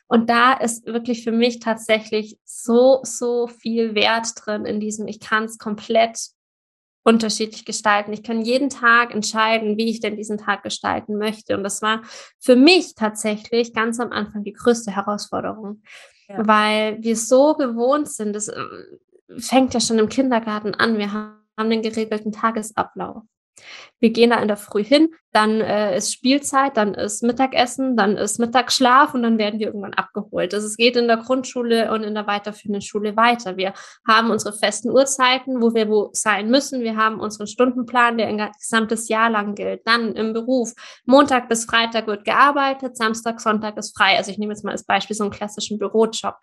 Und 0.08 0.30
da 0.30 0.54
ist 0.54 0.86
wirklich 0.86 1.22
für 1.22 1.32
mich 1.32 1.60
tatsächlich 1.60 2.38
so, 2.44 3.00
so 3.02 3.46
viel 3.46 3.94
Wert 3.94 4.28
drin 4.34 4.64
in 4.64 4.80
diesem, 4.80 5.06
ich 5.06 5.20
kann 5.20 5.44
es 5.44 5.58
komplett 5.58 6.18
unterschiedlich 7.08 7.64
gestalten. 7.64 8.12
Ich 8.12 8.22
kann 8.22 8.42
jeden 8.42 8.68
Tag 8.68 9.14
entscheiden, 9.14 9.78
wie 9.78 9.88
ich 9.88 10.00
denn 10.00 10.16
diesen 10.16 10.36
Tag 10.36 10.62
gestalten 10.62 11.16
möchte. 11.16 11.56
Und 11.56 11.64
das 11.64 11.80
war 11.80 12.02
für 12.38 12.54
mich 12.54 12.94
tatsächlich 12.94 13.72
ganz 13.72 13.98
am 13.98 14.12
Anfang 14.12 14.44
die 14.44 14.52
größte 14.52 14.94
Herausforderung, 14.94 15.82
ja. 16.28 16.46
weil 16.46 17.02
wir 17.02 17.16
so 17.16 17.54
gewohnt 17.54 18.10
sind. 18.10 18.36
Das 18.36 18.48
äh, 18.48 18.62
fängt 19.38 19.72
ja 19.72 19.80
schon 19.80 19.98
im 19.98 20.10
Kindergarten 20.10 20.74
an. 20.74 20.98
Wir 20.98 21.10
haben 21.12 21.38
einen 21.56 21.80
geregelten 21.80 22.30
Tagesablauf. 22.30 23.22
Wir 24.00 24.10
gehen 24.10 24.30
da 24.30 24.36
in 24.36 24.48
der 24.48 24.56
Früh 24.56 24.84
hin, 24.84 25.08
dann 25.32 25.60
äh, 25.60 25.96
ist 25.96 26.12
Spielzeit, 26.12 26.76
dann 26.76 26.94
ist 26.94 27.22
Mittagessen, 27.22 27.96
dann 27.96 28.16
ist 28.16 28.38
Mittagsschlaf 28.38 29.14
und 29.14 29.22
dann 29.22 29.38
werden 29.38 29.60
wir 29.60 29.66
irgendwann 29.66 29.94
abgeholt. 29.94 30.54
Also 30.54 30.66
es 30.66 30.76
geht 30.76 30.96
in 30.96 31.06
der 31.06 31.18
Grundschule 31.18 31.92
und 31.92 32.02
in 32.02 32.14
der 32.14 32.26
weiterführenden 32.26 32.80
Schule 32.80 33.16
weiter. 33.16 33.56
Wir 33.56 33.74
haben 34.06 34.30
unsere 34.30 34.56
festen 34.56 34.90
Uhrzeiten, 34.90 35.60
wo 35.60 35.74
wir 35.74 35.88
wo 35.88 36.10
sein 36.12 36.50
müssen. 36.50 36.80
Wir 36.80 36.96
haben 36.96 37.20
unseren 37.20 37.46
Stundenplan, 37.46 38.18
der 38.18 38.28
ein 38.28 38.50
gesamtes 38.58 39.08
Jahr 39.08 39.30
lang 39.30 39.54
gilt. 39.54 39.82
Dann 39.86 40.14
im 40.14 40.32
Beruf. 40.32 40.72
Montag 41.04 41.48
bis 41.48 41.66
Freitag 41.66 42.06
wird 42.06 42.24
gearbeitet, 42.24 42.96
Samstag, 42.96 43.40
Sonntag 43.40 43.76
ist 43.76 43.96
frei. 43.96 44.16
Also 44.16 44.30
ich 44.30 44.38
nehme 44.38 44.52
jetzt 44.52 44.64
mal 44.64 44.72
als 44.72 44.84
Beispiel 44.84 45.14
so 45.14 45.24
einen 45.24 45.32
klassischen 45.32 45.78
Bürojob. 45.78 46.36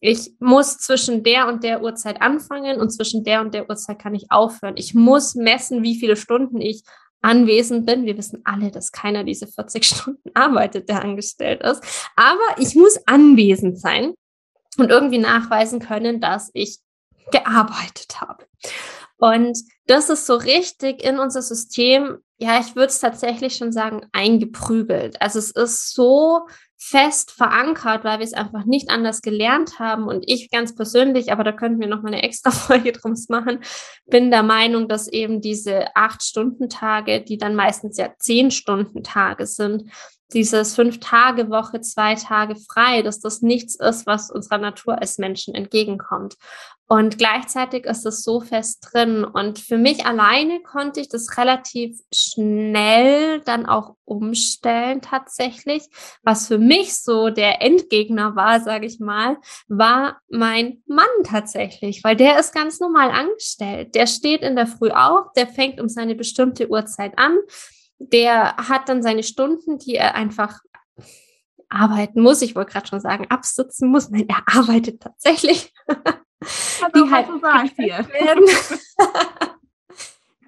Ich 0.00 0.32
muss 0.40 0.78
zwischen 0.78 1.22
der 1.22 1.46
und 1.46 1.62
der 1.62 1.80
Uhrzeit 1.80 2.20
anfangen 2.20 2.80
und 2.80 2.90
zwischen 2.90 3.22
der 3.22 3.40
und 3.40 3.54
der 3.54 3.70
Uhrzeit 3.70 4.00
kann 4.00 4.16
ich 4.16 4.32
aufhören. 4.32 4.74
Ich 4.76 4.94
muss 4.94 5.36
messen, 5.36 5.84
wie 5.84 5.96
viele 5.96 6.16
Stunden 6.16 6.60
ich 6.60 6.82
anwesend 7.22 7.86
bin. 7.86 8.04
Wir 8.04 8.18
wissen 8.18 8.42
alle, 8.44 8.70
dass 8.70 8.92
keiner 8.92 9.24
diese 9.24 9.46
40 9.46 9.84
Stunden 9.86 10.30
arbeitet, 10.34 10.88
der 10.88 11.02
angestellt 11.02 11.62
ist. 11.62 11.82
Aber 12.16 12.58
ich 12.58 12.74
muss 12.74 12.98
anwesend 13.06 13.80
sein 13.80 14.14
und 14.78 14.90
irgendwie 14.90 15.18
nachweisen 15.18 15.80
können, 15.80 16.20
dass 16.20 16.50
ich 16.52 16.78
gearbeitet 17.30 18.20
habe. 18.20 18.46
Und 19.16 19.56
das 19.86 20.10
ist 20.10 20.26
so 20.26 20.34
richtig 20.34 21.04
in 21.04 21.18
unser 21.18 21.42
System, 21.42 22.18
ja, 22.38 22.58
ich 22.58 22.74
würde 22.74 22.88
es 22.88 22.98
tatsächlich 22.98 23.56
schon 23.56 23.70
sagen, 23.70 24.04
eingeprügelt. 24.12 25.22
Also 25.22 25.38
es 25.38 25.52
ist 25.52 25.94
so 25.94 26.48
fest 26.84 27.30
verankert, 27.30 28.02
weil 28.02 28.18
wir 28.18 28.24
es 28.24 28.32
einfach 28.32 28.64
nicht 28.64 28.90
anders 28.90 29.22
gelernt 29.22 29.78
haben. 29.78 30.08
Und 30.08 30.24
ich 30.26 30.50
ganz 30.50 30.74
persönlich, 30.74 31.30
aber 31.30 31.44
da 31.44 31.52
könnten 31.52 31.80
wir 31.80 31.86
noch 31.86 32.02
mal 32.02 32.08
eine 32.08 32.22
extra 32.22 32.50
Folge 32.52 32.92
draus 32.92 33.28
machen, 33.28 33.60
bin 34.06 34.30
der 34.30 34.42
Meinung, 34.42 34.88
dass 34.88 35.08
eben 35.08 35.40
diese 35.40 35.94
acht 35.94 36.22
Stunden 36.22 36.68
Tage, 36.68 37.22
die 37.22 37.38
dann 37.38 37.54
meistens 37.54 37.96
ja 37.98 38.12
zehn 38.18 38.50
Stunden 38.50 39.04
Tage 39.04 39.46
sind, 39.46 39.84
dieses 40.34 40.74
fünf 40.74 41.00
Tage 41.00 41.50
Woche, 41.50 41.80
zwei 41.80 42.14
Tage 42.14 42.56
frei, 42.56 43.02
dass 43.02 43.20
das 43.20 43.42
nichts 43.42 43.74
ist, 43.76 44.06
was 44.06 44.30
unserer 44.30 44.58
Natur 44.58 44.98
als 45.00 45.18
Menschen 45.18 45.54
entgegenkommt. 45.54 46.36
Und 46.92 47.16
gleichzeitig 47.16 47.86
ist 47.86 48.04
es 48.04 48.22
so 48.22 48.42
fest 48.42 48.86
drin. 48.92 49.24
Und 49.24 49.58
für 49.58 49.78
mich 49.78 50.04
alleine 50.04 50.60
konnte 50.60 51.00
ich 51.00 51.08
das 51.08 51.38
relativ 51.38 51.98
schnell 52.12 53.40
dann 53.40 53.64
auch 53.64 53.94
umstellen 54.04 55.00
tatsächlich. 55.00 55.84
Was 56.22 56.48
für 56.48 56.58
mich 56.58 57.00
so 57.00 57.30
der 57.30 57.62
Endgegner 57.62 58.36
war, 58.36 58.60
sage 58.60 58.84
ich 58.84 59.00
mal, 59.00 59.38
war 59.68 60.20
mein 60.28 60.82
Mann 60.86 61.06
tatsächlich, 61.24 62.04
weil 62.04 62.14
der 62.14 62.38
ist 62.38 62.52
ganz 62.52 62.78
normal 62.78 63.10
angestellt. 63.10 63.94
Der 63.94 64.06
steht 64.06 64.42
in 64.42 64.54
der 64.54 64.66
Früh 64.66 64.90
auf, 64.90 65.32
der 65.34 65.46
fängt 65.46 65.80
um 65.80 65.88
seine 65.88 66.14
bestimmte 66.14 66.68
Uhrzeit 66.68 67.14
an 67.16 67.38
der 68.10 68.56
hat 68.56 68.88
dann 68.88 69.02
seine 69.02 69.22
Stunden, 69.22 69.78
die 69.78 69.96
er 69.96 70.14
einfach 70.14 70.60
arbeiten 71.68 72.22
muss. 72.22 72.42
Ich 72.42 72.54
wollte 72.54 72.72
gerade 72.72 72.86
schon 72.86 73.00
sagen, 73.00 73.26
absitzen 73.30 73.88
muss. 73.88 74.10
Nein, 74.10 74.28
er 74.28 74.42
arbeitet 74.46 75.00
tatsächlich. 75.00 75.72
die 76.94 77.10
halt 77.10 77.26
so 77.28 77.40
werden. 78.08 78.44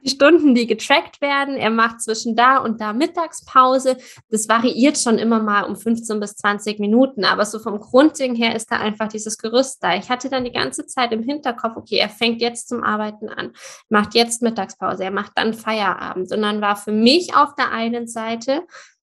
die 0.04 0.10
Stunden, 0.10 0.54
die 0.54 0.66
getrackt 0.66 1.20
werden. 1.20 1.56
Er 1.56 1.70
macht 1.70 2.02
zwischen 2.02 2.36
da 2.36 2.58
und 2.58 2.80
da 2.80 2.92
Mittagspause. 2.92 3.96
Das 4.30 4.48
variiert 4.48 4.98
schon 4.98 5.18
immer 5.18 5.40
mal 5.40 5.62
um 5.62 5.76
15 5.76 6.20
bis 6.20 6.36
20 6.36 6.78
Minuten, 6.78 7.24
aber 7.24 7.44
so 7.46 7.58
vom 7.58 7.80
Grundding 7.80 8.34
her 8.34 8.54
ist 8.54 8.70
da 8.70 8.76
einfach 8.76 9.08
dieses 9.08 9.38
Gerüst 9.38 9.82
da. 9.82 9.94
Ich 9.96 10.10
hatte 10.10 10.28
dann 10.28 10.44
die 10.44 10.52
ganze 10.52 10.86
Zeit 10.86 11.12
im 11.12 11.22
Hinterkopf, 11.22 11.76
okay, 11.76 11.96
er 11.96 12.08
fängt 12.08 12.40
jetzt 12.40 12.68
zum 12.68 12.84
Arbeiten 12.84 13.28
an, 13.28 13.52
macht 13.88 14.14
jetzt 14.14 14.42
Mittagspause, 14.42 15.04
er 15.04 15.10
macht 15.10 15.32
dann 15.36 15.54
Feierabend. 15.54 16.30
Und 16.32 16.42
dann 16.42 16.60
war 16.60 16.76
für 16.76 16.92
mich 16.92 17.34
auf 17.34 17.54
der 17.54 17.70
einen 17.72 18.06
Seite 18.06 18.62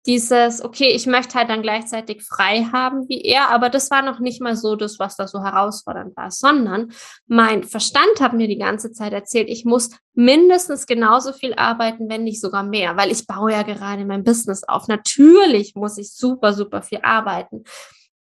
dieses, 0.08 0.64
okay, 0.64 0.92
ich 0.92 1.06
möchte 1.06 1.36
halt 1.36 1.50
dann 1.50 1.62
gleichzeitig 1.62 2.24
frei 2.24 2.68
haben 2.72 3.08
wie 3.08 3.22
er, 3.22 3.52
aber 3.52 3.70
das 3.70 3.92
war 3.92 4.02
noch 4.02 4.20
nicht 4.20 4.42
mal 4.42 4.56
so 4.56 4.76
das, 4.76 4.98
was 4.98 5.16
da 5.16 5.28
so 5.28 5.44
herausfordernd 5.44 6.18
war, 6.18 6.32
sondern 6.32 6.92
mein 7.28 7.64
Verstand 7.64 8.20
hat 8.20 8.34
mir 8.34 8.48
die 8.48 8.58
ganze 8.58 8.92
Zeit 8.92 9.14
erzählt, 9.14 9.48
ich 9.48 9.64
muss 9.64 9.92
mindestens 10.14 10.88
genauso 10.88 11.34
viel 11.34 11.54
arbeiten, 11.54 12.10
wenn 12.10 12.24
nicht 12.24 12.42
sogar 12.42 12.64
mehr, 12.64 12.98
weil 12.98 13.12
ich 13.12 13.28
baue 13.28 13.52
ja 13.52 13.62
gerade 13.62 14.06
mein 14.06 14.24
Business 14.24 14.64
auf. 14.64 14.88
Natürlich 14.88 15.76
muss 15.76 15.98
ich 15.98 16.12
super, 16.14 16.54
super 16.54 16.82
viel 16.82 17.00
arbeiten. 17.04 17.64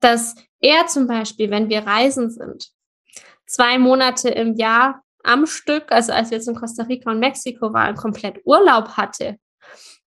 Dass 0.01 0.35
er 0.61 0.87
zum 0.87 1.07
Beispiel, 1.07 1.51
wenn 1.51 1.69
wir 1.69 1.87
reisen 1.87 2.31
sind, 2.31 2.71
zwei 3.47 3.79
Monate 3.79 4.31
im 4.31 4.55
Jahr 4.55 5.03
am 5.23 5.47
Stück, 5.47 5.91
also 5.93 6.13
als 6.13 6.31
wir 6.31 6.39
jetzt 6.39 6.49
in 6.49 6.55
Costa 6.55 6.85
Rica 6.85 7.11
und 7.11 7.19
Mexiko 7.19 7.73
waren, 7.73 7.97
komplett 7.97 8.41
Urlaub 8.45 8.97
hatte, 8.97 9.37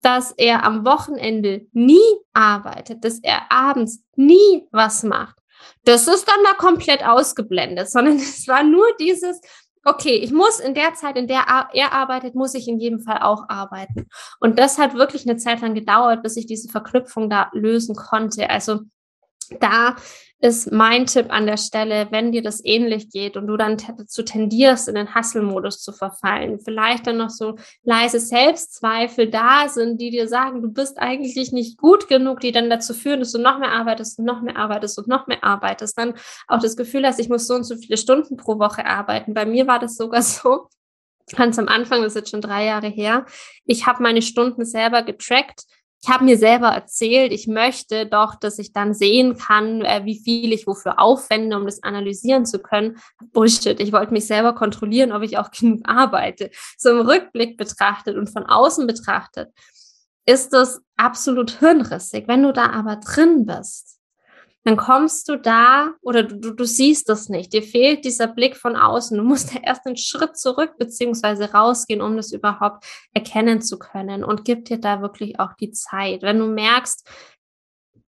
dass 0.05 0.33
er 0.37 0.63
am 0.63 0.85
Wochenende 0.85 1.65
nie 1.71 1.97
arbeitet, 2.31 3.03
dass 3.03 3.17
er 3.23 3.51
abends 3.51 4.03
nie 4.15 4.67
was 4.71 5.01
macht. 5.01 5.35
Das 5.83 6.07
ist 6.07 6.27
dann 6.27 6.43
mal 6.43 6.53
komplett 6.53 7.03
ausgeblendet, 7.03 7.89
sondern 7.91 8.17
es 8.17 8.47
war 8.47 8.63
nur 8.63 8.85
dieses, 8.99 9.41
okay, 9.83 10.17
ich 10.17 10.31
muss 10.31 10.59
in 10.59 10.75
der 10.75 10.93
Zeit, 10.93 11.17
in 11.17 11.25
der 11.25 11.45
er 11.73 11.91
arbeitet, 11.91 12.35
muss 12.35 12.53
ich 12.53 12.67
in 12.67 12.79
jedem 12.79 12.99
Fall 12.99 13.17
auch 13.23 13.49
arbeiten. 13.49 14.07
Und 14.39 14.59
das 14.59 14.77
hat 14.77 14.93
wirklich 14.93 15.27
eine 15.27 15.37
Zeit 15.37 15.61
lang 15.61 15.73
gedauert, 15.73 16.21
bis 16.21 16.37
ich 16.37 16.45
diese 16.45 16.69
Verknüpfung 16.69 17.27
da 17.27 17.49
lösen 17.53 17.95
konnte. 17.95 18.47
Also 18.47 18.81
da 19.59 19.95
ist 20.45 20.71
mein 20.71 21.07
Tipp 21.07 21.25
an 21.29 21.47
der 21.47 21.57
Stelle, 21.57 22.07
wenn 22.11 22.31
dir 22.31 22.43
das 22.43 22.63
ähnlich 22.63 23.09
geht 23.09 23.35
und 23.35 23.47
du 23.47 23.57
dann 23.57 23.77
dazu 23.97 24.21
tendierst, 24.21 24.87
in 24.87 24.93
den 24.93 25.15
Hustle-Modus 25.15 25.81
zu 25.81 25.91
verfallen, 25.91 26.59
vielleicht 26.59 27.07
dann 27.07 27.17
noch 27.17 27.31
so 27.31 27.55
leise 27.83 28.19
Selbstzweifel 28.19 29.31
da 29.31 29.67
sind, 29.67 29.99
die 29.99 30.11
dir 30.11 30.27
sagen, 30.27 30.61
du 30.61 30.71
bist 30.71 30.99
eigentlich 30.99 31.51
nicht 31.51 31.79
gut 31.79 32.07
genug, 32.07 32.41
die 32.41 32.51
dann 32.51 32.69
dazu 32.69 32.93
führen, 32.93 33.21
dass 33.21 33.31
du 33.31 33.39
noch 33.39 33.57
mehr 33.57 33.71
arbeitest 33.71 34.19
und 34.19 34.25
noch 34.25 34.41
mehr 34.41 34.55
arbeitest 34.55 34.99
und 34.99 35.07
noch 35.07 35.25
mehr 35.25 35.43
arbeitest, 35.43 35.97
dann 35.97 36.13
auch 36.47 36.59
das 36.59 36.77
Gefühl 36.77 37.07
hast, 37.07 37.19
ich 37.19 37.29
muss 37.29 37.47
so 37.47 37.55
und 37.55 37.63
so 37.63 37.75
viele 37.75 37.97
Stunden 37.97 38.37
pro 38.37 38.59
Woche 38.59 38.85
arbeiten. 38.85 39.33
Bei 39.33 39.47
mir 39.47 39.65
war 39.65 39.79
das 39.79 39.97
sogar 39.97 40.21
so, 40.21 40.67
ganz 41.35 41.57
am 41.57 41.67
Anfang, 41.67 42.03
das 42.03 42.13
ist 42.13 42.17
jetzt 42.17 42.29
schon 42.29 42.41
drei 42.41 42.65
Jahre 42.65 42.87
her, 42.87 43.25
ich 43.65 43.87
habe 43.87 44.03
meine 44.03 44.21
Stunden 44.21 44.63
selber 44.63 45.01
getrackt 45.01 45.63
ich 46.05 46.11
habe 46.11 46.23
mir 46.23 46.37
selber 46.37 46.67
erzählt, 46.67 47.31
ich 47.31 47.47
möchte 47.47 48.05
doch, 48.05 48.35
dass 48.35 48.59
ich 48.59 48.73
dann 48.73 48.93
sehen 48.93 49.37
kann, 49.37 49.81
äh, 49.81 50.01
wie 50.05 50.19
viel 50.19 50.53
ich 50.53 50.67
wofür 50.67 50.99
aufwende, 50.99 51.57
um 51.57 51.65
das 51.65 51.81
analysieren 51.81 52.45
zu 52.45 52.59
können. 52.59 52.99
Bullshit. 53.33 53.79
Ich 53.79 53.91
wollte 53.91 54.13
mich 54.13 54.27
selber 54.27 54.53
kontrollieren, 54.53 55.11
ob 55.11 55.23
ich 55.23 55.39
auch 55.39 55.49
genug 55.59 55.79
arbeite. 55.83 56.51
So 56.77 56.91
im 56.91 57.07
Rückblick 57.07 57.57
betrachtet 57.57 58.17
und 58.17 58.29
von 58.29 58.45
außen 58.45 58.85
betrachtet 58.85 59.49
ist 60.27 60.53
das 60.53 60.79
absolut 60.95 61.57
hirnrissig. 61.57 62.27
Wenn 62.27 62.43
du 62.43 62.53
da 62.53 62.69
aber 62.69 62.97
drin 62.97 63.47
bist, 63.47 63.94
dann 64.65 64.77
kommst 64.77 65.29
du 65.29 65.37
da 65.37 65.93
oder 66.01 66.23
du, 66.23 66.51
du 66.51 66.65
siehst 66.65 67.07
das 67.07 67.29
nicht. 67.29 67.53
Dir 67.53 67.61
fehlt 67.61 68.03
dieser 68.03 68.25
Blick 68.25 68.57
von 68.57 68.75
außen. 68.75 69.15
Du 69.15 69.23
musst 69.23 69.53
ja 69.53 69.61
erst 69.63 69.85
einen 69.85 69.95
Schritt 69.95 70.37
zurück 70.37 70.77
beziehungsweise 70.79 71.53
rausgehen, 71.53 72.01
um 72.01 72.17
das 72.17 72.31
überhaupt 72.31 72.83
erkennen 73.13 73.61
zu 73.61 73.77
können 73.77 74.23
und 74.23 74.43
gib 74.43 74.65
dir 74.65 74.79
da 74.79 75.01
wirklich 75.01 75.39
auch 75.39 75.53
die 75.53 75.71
Zeit. 75.71 76.23
Wenn 76.23 76.39
du 76.39 76.47
merkst, 76.47 77.07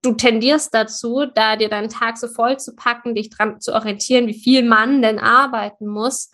du 0.02 0.14
tendierst 0.14 0.74
dazu, 0.74 1.28
da 1.32 1.58
dir 1.58 1.70
deinen 1.70 1.90
Tag 1.90 2.18
so 2.18 2.28
voll 2.28 2.58
zu 2.58 2.76
packen, 2.76 3.14
dich 3.14 3.30
dran 3.30 3.62
zu 3.62 3.74
orientieren, 3.74 4.26
wie 4.26 4.40
viel 4.40 4.64
man 4.64 5.04
denn 5.04 5.20
arbeiten 5.20 5.86
muss, 5.86 6.32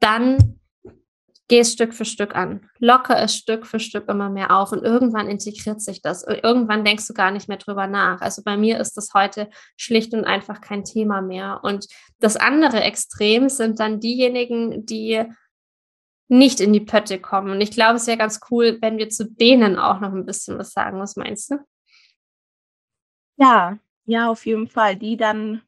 dann 0.00 0.60
geh 1.48 1.60
es 1.60 1.72
Stück 1.72 1.94
für 1.94 2.04
Stück 2.04 2.34
an. 2.34 2.68
Locker 2.78 3.20
es 3.20 3.34
Stück 3.34 3.66
für 3.66 3.78
Stück 3.78 4.08
immer 4.08 4.28
mehr 4.28 4.56
auf 4.56 4.72
und 4.72 4.82
irgendwann 4.82 5.28
integriert 5.28 5.80
sich 5.80 6.02
das. 6.02 6.24
Irgendwann 6.24 6.84
denkst 6.84 7.06
du 7.06 7.14
gar 7.14 7.30
nicht 7.30 7.48
mehr 7.48 7.58
drüber 7.58 7.86
nach. 7.86 8.20
Also 8.20 8.42
bei 8.42 8.56
mir 8.56 8.80
ist 8.80 8.96
das 8.96 9.14
heute 9.14 9.48
schlicht 9.76 10.12
und 10.12 10.24
einfach 10.24 10.60
kein 10.60 10.84
Thema 10.84 11.22
mehr. 11.22 11.60
Und 11.62 11.86
das 12.18 12.36
andere 12.36 12.80
Extrem 12.82 13.48
sind 13.48 13.78
dann 13.78 14.00
diejenigen, 14.00 14.86
die 14.86 15.24
nicht 16.28 16.60
in 16.60 16.72
die 16.72 16.80
Pötte 16.80 17.20
kommen. 17.20 17.50
Und 17.50 17.60
ich 17.60 17.70
glaube, 17.70 17.96
es 17.96 18.06
wäre 18.06 18.18
ganz 18.18 18.40
cool, 18.50 18.78
wenn 18.80 18.98
wir 18.98 19.08
zu 19.08 19.30
denen 19.30 19.78
auch 19.78 20.00
noch 20.00 20.12
ein 20.12 20.26
bisschen 20.26 20.58
was 20.58 20.72
sagen. 20.72 20.98
Was 20.98 21.16
meinst 21.16 21.52
du? 21.52 21.58
Ja, 23.36 23.78
ja, 24.06 24.28
auf 24.28 24.46
jeden 24.46 24.66
Fall. 24.66 24.96
Die 24.96 25.16
dann 25.16 25.62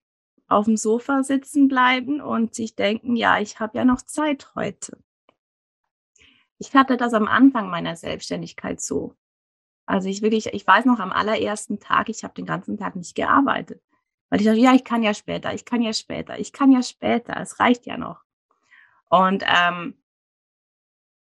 auf 0.49 0.64
dem 0.64 0.77
Sofa 0.77 1.23
sitzen 1.23 1.69
bleiben 1.69 2.21
und 2.21 2.55
sich 2.55 2.75
denken, 2.75 3.14
ja, 3.14 3.38
ich 3.38 3.61
habe 3.61 3.79
ja 3.79 3.85
noch 3.85 4.03
Zeit 4.03 4.55
heute. 4.57 4.99
Ich 6.59 6.75
hatte 6.75 6.97
das 6.97 7.14
am 7.14 7.29
Anfang 7.29 7.71
meiner 7.71 7.97
Selbstständigkeit 7.97 8.81
so. 8.81 9.14
Also 9.87 10.09
ich 10.09 10.23
wirklich, 10.23 10.47
ich 10.47 10.66
weiß 10.66 10.85
noch 10.85 10.99
am 10.99 11.12
allerersten 11.12 11.81
Tag, 11.81 12.09
ich 12.09 12.25
habe 12.25 12.35
den 12.35 12.47
ganzen 12.47 12.77
Tag 12.77 12.97
nicht 12.97 13.14
gearbeitet. 13.14 13.83
Weil 14.29 14.40
ich 14.40 14.47
dachte, 14.47 14.61
ja, 14.61 14.75
ich 14.75 14.85
kann 14.85 15.03
ja 15.03 15.14
später, 15.14 15.55
ich 15.55 15.64
kann 15.64 15.81
ja 15.81 15.92
später, 15.92 16.38
ich 16.38 16.53
kann 16.53 16.71
ja 16.71 16.83
später, 16.83 17.40
es 17.40 17.59
reicht 17.61 17.87
ja 17.87 17.97
noch. 17.97 18.23
Und 19.09 19.42
ähm, 19.47 19.94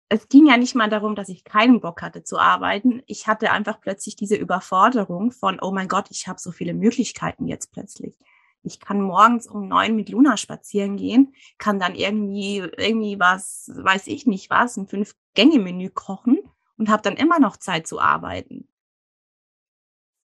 es 0.09 0.27
ging 0.29 0.47
ja 0.47 0.57
nicht 0.57 0.75
mal 0.75 0.89
darum, 0.89 1.15
dass 1.15 1.29
ich 1.29 1.43
keinen 1.43 1.81
Bock 1.81 2.01
hatte 2.01 2.23
zu 2.23 2.37
arbeiten. 2.37 3.01
Ich 3.07 3.27
hatte 3.27 3.51
einfach 3.51 3.79
plötzlich 3.81 4.15
diese 4.15 4.35
Überforderung 4.35 5.31
von, 5.31 5.59
oh 5.61 5.71
mein 5.71 5.87
Gott, 5.87 6.07
ich 6.11 6.27
habe 6.27 6.39
so 6.39 6.51
viele 6.51 6.73
Möglichkeiten 6.73 7.47
jetzt 7.47 7.71
plötzlich. 7.71 8.17
Ich 8.63 8.79
kann 8.79 9.01
morgens 9.01 9.47
um 9.47 9.67
neun 9.67 9.95
mit 9.95 10.09
Luna 10.09 10.37
spazieren 10.37 10.97
gehen, 10.97 11.33
kann 11.57 11.79
dann 11.79 11.95
irgendwie, 11.95 12.57
irgendwie 12.57 13.19
was, 13.19 13.71
weiß 13.73 14.07
ich 14.07 14.27
nicht 14.27 14.49
was, 14.49 14.77
ein 14.77 14.87
Fünf-Gänge-Menü 14.87 15.89
kochen 15.89 16.39
und 16.77 16.89
habe 16.89 17.01
dann 17.01 17.15
immer 17.15 17.39
noch 17.39 17.57
Zeit 17.57 17.87
zu 17.87 17.99
arbeiten. 17.99 18.67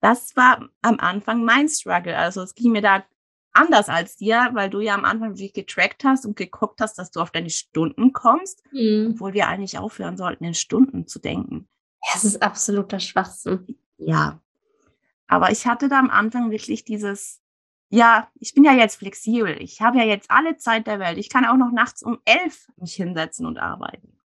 Das 0.01 0.35
war 0.35 0.69
am 0.81 0.99
Anfang 0.99 1.43
mein 1.43 1.67
Struggle. 1.69 2.17
Also 2.17 2.41
es 2.41 2.53
ging 2.53 2.71
mir 2.71 2.81
da 2.81 3.03
anders 3.53 3.89
als 3.89 4.17
dir, 4.17 4.49
weil 4.53 4.69
du 4.69 4.81
ja 4.81 4.93
am 4.93 5.05
Anfang 5.05 5.31
wirklich 5.31 5.53
getrackt 5.53 6.03
hast 6.03 6.25
und 6.25 6.35
geguckt 6.35 6.81
hast, 6.81 6.97
dass 6.99 7.11
du 7.11 7.21
auf 7.21 7.31
deine 7.31 7.49
Stunden 7.49 8.13
kommst, 8.13 8.63
mhm. 8.71 9.11
obwohl 9.13 9.33
wir 9.33 9.47
eigentlich 9.47 9.77
aufhören 9.77 10.17
sollten, 10.17 10.43
in 10.43 10.53
Stunden 10.53 11.07
zu 11.07 11.19
denken. 11.19 11.67
Es 12.13 12.23
ist 12.23 12.43
absoluter 12.43 12.99
Schwachsinn. 12.99 13.77
Ja. 13.97 14.39
Aber 15.27 15.51
ich 15.51 15.65
hatte 15.65 15.89
da 15.89 15.99
am 15.99 16.11
Anfang 16.11 16.51
wirklich 16.51 16.85
dieses, 16.85 17.41
ja, 17.89 18.29
ich 18.39 18.53
bin 18.53 18.63
ja 18.63 18.73
jetzt 18.73 18.97
flexibel. 18.97 19.61
Ich 19.61 19.81
habe 19.81 19.97
ja 19.97 20.03
jetzt 20.03 20.29
alle 20.31 20.57
Zeit 20.57 20.87
der 20.87 20.99
Welt. 20.99 21.17
Ich 21.17 21.29
kann 21.29 21.45
auch 21.45 21.57
noch 21.57 21.71
nachts 21.71 22.03
um 22.03 22.19
elf 22.25 22.67
mich 22.77 22.95
hinsetzen 22.95 23.45
und 23.45 23.57
arbeiten. 23.57 24.19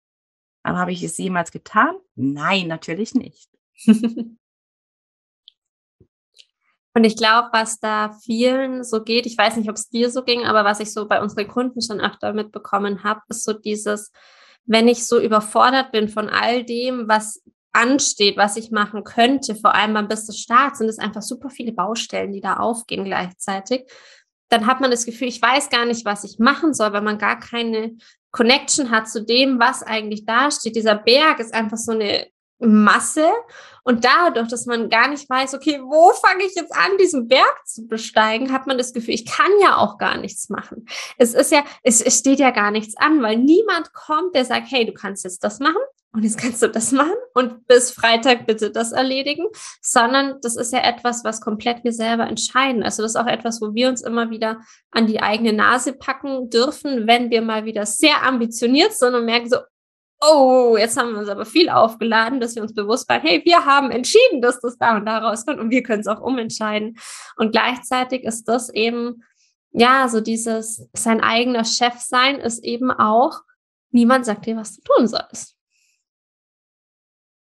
Aber 0.64 0.80
habe 0.80 0.92
ich 0.92 1.04
es 1.04 1.18
jemals 1.18 1.52
getan? 1.52 1.96
Nein, 2.16 2.68
natürlich 2.68 3.14
nicht. 3.16 3.50
Und 6.96 7.04
ich 7.04 7.16
glaube, 7.16 7.50
was 7.54 7.80
da 7.80 8.12
vielen 8.12 8.84
so 8.84 9.04
geht, 9.04 9.26
ich 9.26 9.38
weiß 9.38 9.56
nicht, 9.58 9.70
ob 9.70 9.76
es 9.76 9.90
dir 9.90 10.10
so 10.10 10.24
ging, 10.24 10.46
aber 10.46 10.66
was 10.66 10.80
ich 10.80 10.92
so 10.92 11.08
bei 11.08 11.22
unseren 11.22 11.48
Kunden 11.48 11.82
schon 11.82 12.02
öfter 12.02 12.34
mitbekommen 12.34 13.04
habe, 13.04 13.22
ist 13.30 13.44
so 13.44 13.54
dieses, 13.54 14.12
wenn 14.66 14.88
ich 14.88 15.06
so 15.06 15.20
überfordert 15.20 15.92
bin 15.92 16.10
von 16.10 16.30
all 16.30 16.64
dem, 16.66 17.08
was 17.08 17.42
ansteht, 17.72 18.38
was 18.38 18.58
ich 18.58 18.72
machen 18.72 19.04
könnte, 19.04 19.56
vor 19.56 19.76
allem 19.76 19.94
beim 19.94 20.08
Bis 20.08 20.26
des 20.26 20.40
Starts, 20.40 20.80
sind 20.80 20.90
es 20.90 21.00
einfach 21.00 21.22
super 21.22 21.50
viele 21.50 21.72
Baustellen, 21.72 22.32
die 22.32 22.42
da 22.42 22.58
aufgehen 22.58 23.06
gleichzeitig. 23.06 23.90
Dann 24.50 24.66
hat 24.66 24.82
man 24.82 24.92
das 24.92 25.06
Gefühl, 25.06 25.28
ich 25.28 25.42
weiß 25.42 25.70
gar 25.70 25.86
nicht, 25.86 26.06
was 26.06 26.24
ich 26.24 26.40
machen 26.40 26.74
soll, 26.74 26.94
weil 26.94 27.02
man 27.02 27.20
gar 27.20 27.40
keine 27.40 27.96
Connection 28.32 28.90
hat 28.90 29.10
zu 29.10 29.24
dem, 29.24 29.60
was 29.60 29.84
eigentlich 29.84 30.26
da 30.26 30.50
steht. 30.50 30.76
Dieser 30.76 30.96
Berg 30.96 31.40
ist 31.40 31.54
einfach 31.54 31.78
so 31.78 31.92
eine 31.92 32.28
Masse 32.60 33.28
und 33.84 34.04
dadurch, 34.04 34.50
dass 34.50 34.66
man 34.66 34.90
gar 34.90 35.08
nicht 35.08 35.30
weiß, 35.30 35.54
okay, 35.54 35.80
wo 35.82 36.12
fange 36.14 36.44
ich 36.44 36.56
jetzt 36.56 36.74
an, 36.76 36.98
diesen 37.00 37.28
Berg 37.28 37.62
zu 37.66 37.88
besteigen, 37.88 38.52
hat 38.52 38.68
man 38.68 38.78
das 38.78 38.92
Gefühl, 38.92 39.14
ich 39.14 39.26
kann 39.26 39.52
ja 39.62 39.78
auch 39.78 39.98
gar 39.98 40.18
nichts 40.18 40.50
machen. 40.50 40.86
Es 41.18 41.34
ist 41.34 41.52
ja, 41.52 41.64
es 41.84 42.04
steht 42.18 42.40
ja 42.40 42.52
gar 42.52 42.72
nichts 42.72 42.98
an, 42.98 43.22
weil 43.22 43.38
niemand 43.38 43.94
kommt, 43.94 44.36
der 44.36 44.44
sagt, 44.44 44.68
hey, 44.72 44.86
du 44.86 44.94
kannst 44.94 45.24
jetzt 45.24 45.44
das 45.44 45.60
machen 45.60 45.82
und 46.12 46.24
jetzt 46.24 46.40
kannst 46.40 46.62
du 46.64 46.68
das 46.68 46.92
machen 46.92 47.14
und 47.36 47.68
bis 47.68 47.92
Freitag 47.92 48.48
bitte 48.48 48.72
das 48.72 48.92
erledigen, 48.92 49.46
sondern 49.82 50.40
das 50.42 50.56
ist 50.56 50.74
ja 50.74 50.80
etwas, 50.80 51.24
was 51.24 51.40
komplett 51.40 51.84
wir 51.84 51.94
selber 51.94 52.28
entscheiden. 52.28 52.82
Also 52.82 53.04
das 53.04 53.12
ist 53.12 53.16
auch 53.16 53.28
etwas, 53.28 53.62
wo 53.62 53.76
wir 53.76 53.90
uns 53.90 54.02
immer 54.02 54.32
wieder 54.32 54.60
an 54.90 55.06
die 55.06 55.22
eigene 55.22 55.54
Nase 55.54 55.94
packen 55.94 56.50
dürfen, 56.50 57.06
wenn 57.06 57.30
wir 57.30 57.44
mal 57.44 57.66
wieder 57.66 57.86
sehr 57.86 58.24
ambitioniert 58.24 58.94
sind 58.94 59.14
und 59.14 59.26
merken 59.26 59.50
so, 59.50 59.58
oh, 60.22 60.78
jetzt 60.78 60.98
haben 60.98 61.12
wir 61.12 61.20
uns 61.20 61.30
aber 61.30 61.46
viel 61.46 61.70
aufgeladen, 61.70 62.40
dass 62.40 62.56
wir 62.56 62.64
uns 62.64 62.74
bewusst 62.74 63.08
waren, 63.08 63.22
hey, 63.22 63.44
wir 63.46 63.66
haben 63.66 63.92
entschieden, 63.92 64.42
dass 64.42 64.60
das 64.60 64.78
da 64.80 64.98
und 64.98 65.06
da 65.06 65.20
rauskommt 65.20 65.60
und 65.60 65.70
wir 65.70 65.84
können 65.84 66.02
es 66.02 66.08
auch 66.08 66.22
umentscheiden. 66.22 66.98
Und 67.38 67.52
gleichzeitig 67.52 68.24
ist 68.24 68.46
das 68.46 68.70
eben, 68.74 69.24
ja, 69.72 70.10
so 70.10 70.22
dieses, 70.22 70.90
sein 70.94 71.22
eigener 71.22 71.66
Chef 71.66 72.00
sein 72.00 72.40
ist 72.40 72.64
eben 72.64 72.90
auch, 72.92 73.42
niemand 73.92 74.26
sagt 74.26 74.48
dir, 74.48 74.58
was 74.58 74.76
du 74.76 74.82
tun 74.82 75.08
sollst. 75.08 75.59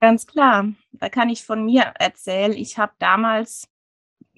Ganz 0.03 0.27
klar. 0.27 0.67
Da 0.91 1.07
kann 1.07 1.29
ich 1.29 1.45
von 1.45 1.63
mir 1.63 1.93
erzählen. 1.97 2.51
Ich 2.51 2.77
habe 2.77 2.91
damals, 2.99 3.69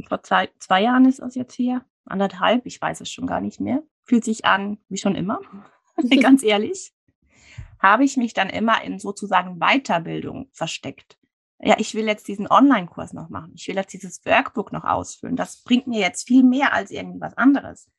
vor 0.07 0.21
zwei, 0.21 0.51
zwei 0.59 0.83
Jahren 0.83 1.05
ist 1.05 1.17
das 1.17 1.33
jetzt 1.33 1.55
hier, 1.55 1.83
anderthalb, 2.05 2.67
ich 2.67 2.79
weiß 2.79 3.01
es 3.01 3.11
schon 3.11 3.25
gar 3.25 3.41
nicht 3.41 3.59
mehr, 3.59 3.81
fühlt 4.03 4.23
sich 4.23 4.45
an 4.45 4.77
wie 4.89 4.99
schon 4.99 5.15
immer, 5.15 5.39
ganz 6.21 6.43
ehrlich, 6.43 6.93
habe 7.79 8.03
ich 8.03 8.15
mich 8.15 8.35
dann 8.35 8.51
immer 8.51 8.83
in 8.83 8.99
sozusagen 8.99 9.57
Weiterbildung 9.57 10.51
versteckt. 10.53 11.17
Ja, 11.59 11.77
ich 11.79 11.95
will 11.95 12.05
jetzt 12.05 12.27
diesen 12.27 12.47
Online-Kurs 12.47 13.13
noch 13.13 13.29
machen. 13.29 13.53
Ich 13.55 13.67
will 13.67 13.75
jetzt 13.75 13.93
dieses 13.93 14.23
Workbook 14.23 14.71
noch 14.71 14.83
ausfüllen. 14.83 15.35
Das 15.35 15.63
bringt 15.63 15.87
mir 15.87 15.99
jetzt 15.99 16.27
viel 16.27 16.43
mehr 16.43 16.73
als 16.73 16.91
irgendwas 16.91 17.35
anderes. 17.37 17.89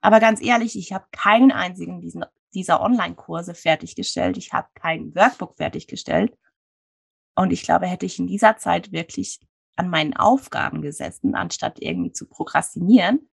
Aber 0.00 0.20
ganz 0.20 0.40
ehrlich, 0.40 0.78
ich 0.78 0.92
habe 0.92 1.06
keinen 1.10 1.50
einzigen 1.50 2.00
diesen, 2.00 2.24
dieser 2.54 2.80
Online-Kurse 2.80 3.54
fertiggestellt. 3.54 4.36
Ich 4.36 4.52
habe 4.52 4.68
kein 4.74 5.12
Workbook 5.16 5.56
fertiggestellt. 5.56 6.36
Und 7.40 7.54
ich 7.54 7.62
glaube, 7.62 7.86
hätte 7.86 8.04
ich 8.04 8.18
in 8.18 8.26
dieser 8.26 8.58
Zeit 8.58 8.92
wirklich 8.92 9.40
an 9.74 9.88
meinen 9.88 10.14
Aufgaben 10.14 10.82
gesessen, 10.82 11.34
anstatt 11.34 11.78
irgendwie 11.80 12.12
zu 12.12 12.28
prokrastinieren, 12.28 13.30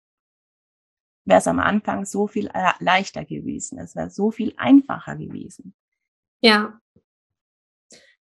wäre 1.24 1.40
es 1.40 1.48
am 1.48 1.60
Anfang 1.60 2.04
so 2.04 2.28
viel 2.28 2.48
äh, 2.54 2.74
leichter 2.80 3.24
gewesen. 3.24 3.80
Es 3.80 3.96
wäre 3.96 4.10
so 4.10 4.30
viel 4.30 4.54
einfacher 4.58 5.16
gewesen. 5.16 5.74
Ja. 6.42 6.82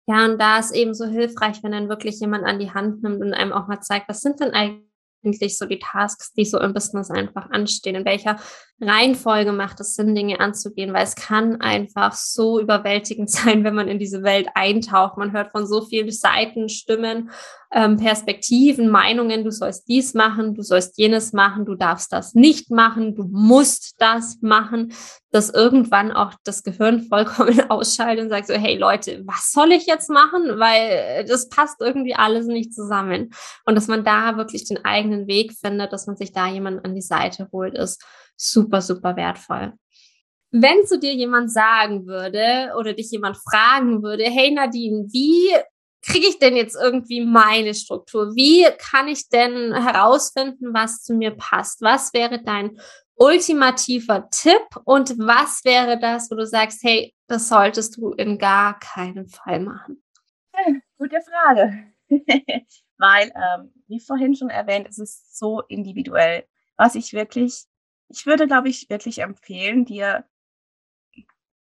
Ja, 0.06 0.26
und 0.26 0.40
da 0.40 0.60
ist 0.60 0.76
eben 0.76 0.94
so 0.94 1.08
hilfreich, 1.08 1.64
wenn 1.64 1.72
dann 1.72 1.90
wirklich 1.90 2.20
jemand 2.20 2.44
an 2.44 2.60
die 2.60 2.70
Hand 2.70 3.02
nimmt 3.02 3.24
und 3.24 3.34
einem 3.34 3.52
auch 3.52 3.68
mal 3.68 3.82
zeigt, 3.82 4.08
was 4.10 4.22
sind 4.22 4.42
denn 4.42 4.52
eigentlich 4.52 5.58
so 5.58 5.66
die 5.66 5.80
Tasks, 5.80 6.34
die 6.34 6.46
so 6.46 6.60
im 6.60 6.76
Business 6.76 7.10
einfach 7.10 7.50
anstehen? 7.50 7.96
In 7.96 8.06
welcher 8.06 8.38
Reihenfolge 8.84 9.52
macht 9.52 9.80
es 9.80 9.96
Sinn, 9.96 10.16
Dinge 10.16 10.40
anzugehen? 10.40 10.94
Weil 10.94 11.04
es 11.04 11.16
kann 11.16 11.62
einfach 11.62 12.14
so 12.14 12.60
überwältigend 12.60 13.30
sein, 13.32 13.64
wenn 13.64 13.76
man 13.76 13.88
in 13.88 14.00
diese 14.00 14.24
Welt 14.24 14.48
eintaucht. 14.56 15.18
Man 15.18 15.34
hört 15.34 15.52
von 15.52 15.66
so 15.66 15.82
vielen 15.82 16.12
Seiten, 16.12 16.70
Stimmen 16.70 17.30
ähm, 17.74 17.98
Perspektiven, 17.98 18.90
Meinungen, 18.90 19.44
du 19.44 19.52
sollst 19.52 19.88
dies 19.88 20.14
machen, 20.14 20.54
du 20.54 20.62
sollst 20.62 20.98
jenes 20.98 21.34
machen, 21.34 21.66
du 21.66 21.74
darfst 21.74 22.14
das 22.14 22.36
nicht 22.36 22.70
machen, 22.70 23.16
du 23.16 23.28
musst 23.32 23.96
das 23.98 24.38
machen, 24.42 24.94
dass 25.32 25.50
irgendwann 25.50 26.12
auch 26.12 26.34
das 26.44 26.64
Gehirn 26.64 27.02
vollkommen 27.10 27.60
ausschaltet 27.70 28.26
und 28.26 28.30
sagt 28.30 28.48
so, 28.48 28.54
hey 28.54 28.78
Leute, 28.78 29.24
was 29.26 29.52
soll 29.52 29.72
ich 29.72 29.88
jetzt 29.88 30.10
machen? 30.10 30.60
Weil 30.60 31.26
das 31.28 31.50
passt 31.50 31.82
irgendwie 31.82 32.14
alles 32.14 32.46
nicht 32.46 32.74
zusammen. 32.74 33.32
Und 33.66 33.74
dass 33.76 33.88
man 33.88 34.04
da 34.04 34.38
wirklich 34.38 34.66
den 34.66 34.86
eigenen 34.86 35.26
Weg 35.28 35.54
findet, 35.54 35.92
dass 35.92 36.06
man 36.06 36.16
sich 36.16 36.32
da 36.32 36.48
jemanden 36.48 36.86
an 36.86 36.94
die 36.94 37.02
Seite 37.02 37.50
holt, 37.52 37.76
ist 37.76 38.04
super, 38.36 38.82
super 38.82 39.16
wertvoll 39.16 39.74
wenn 40.54 40.86
zu 40.86 41.00
dir 41.00 41.14
jemand 41.14 41.52
sagen 41.52 42.06
würde 42.06 42.74
oder 42.78 42.94
dich 42.94 43.10
jemand 43.10 43.38
fragen 43.38 44.04
würde, 44.04 44.24
hey 44.24 44.52
Nadine, 44.52 45.08
wie 45.12 45.50
kriege 46.04 46.28
ich 46.28 46.38
denn 46.38 46.56
jetzt 46.56 46.76
irgendwie 46.76 47.26
meine 47.26 47.74
Struktur? 47.74 48.36
Wie 48.36 48.68
kann 48.78 49.08
ich 49.08 49.30
denn 49.30 49.74
herausfinden, 49.74 50.74
was 50.74 51.02
zu 51.02 51.16
mir 51.16 51.32
passt? 51.32 51.82
Was 51.82 52.14
wäre 52.14 52.44
dein 52.44 52.78
ultimativer 53.16 54.30
Tipp 54.30 54.62
und 54.86 55.18
was 55.18 55.64
wäre 55.66 56.00
das, 56.00 56.30
wo 56.30 56.36
du 56.36 56.46
sagst, 56.46 56.84
hey, 56.84 57.16
das 57.28 57.50
solltest 57.50 57.98
du 57.98 58.12
in 58.12 58.38
gar 58.38 58.80
keinem 58.80 59.28
Fall 59.28 59.60
machen? 59.60 60.04
Gute 60.98 61.20
Frage. 61.22 61.94
Weil, 62.98 63.32
ähm, 63.36 63.74
wie 63.88 64.00
vorhin 64.00 64.36
schon 64.36 64.50
erwähnt, 64.50 64.88
es 64.88 65.00
ist 65.00 65.38
so 65.38 65.62
individuell. 65.68 66.46
Was 66.78 66.94
ich 66.94 67.14
wirklich, 67.14 67.66
ich 68.14 68.28
würde, 68.28 68.46
glaube 68.46 68.70
ich, 68.70 68.90
wirklich 68.90 69.20
empfehlen, 69.20 69.86
dir 69.86 70.26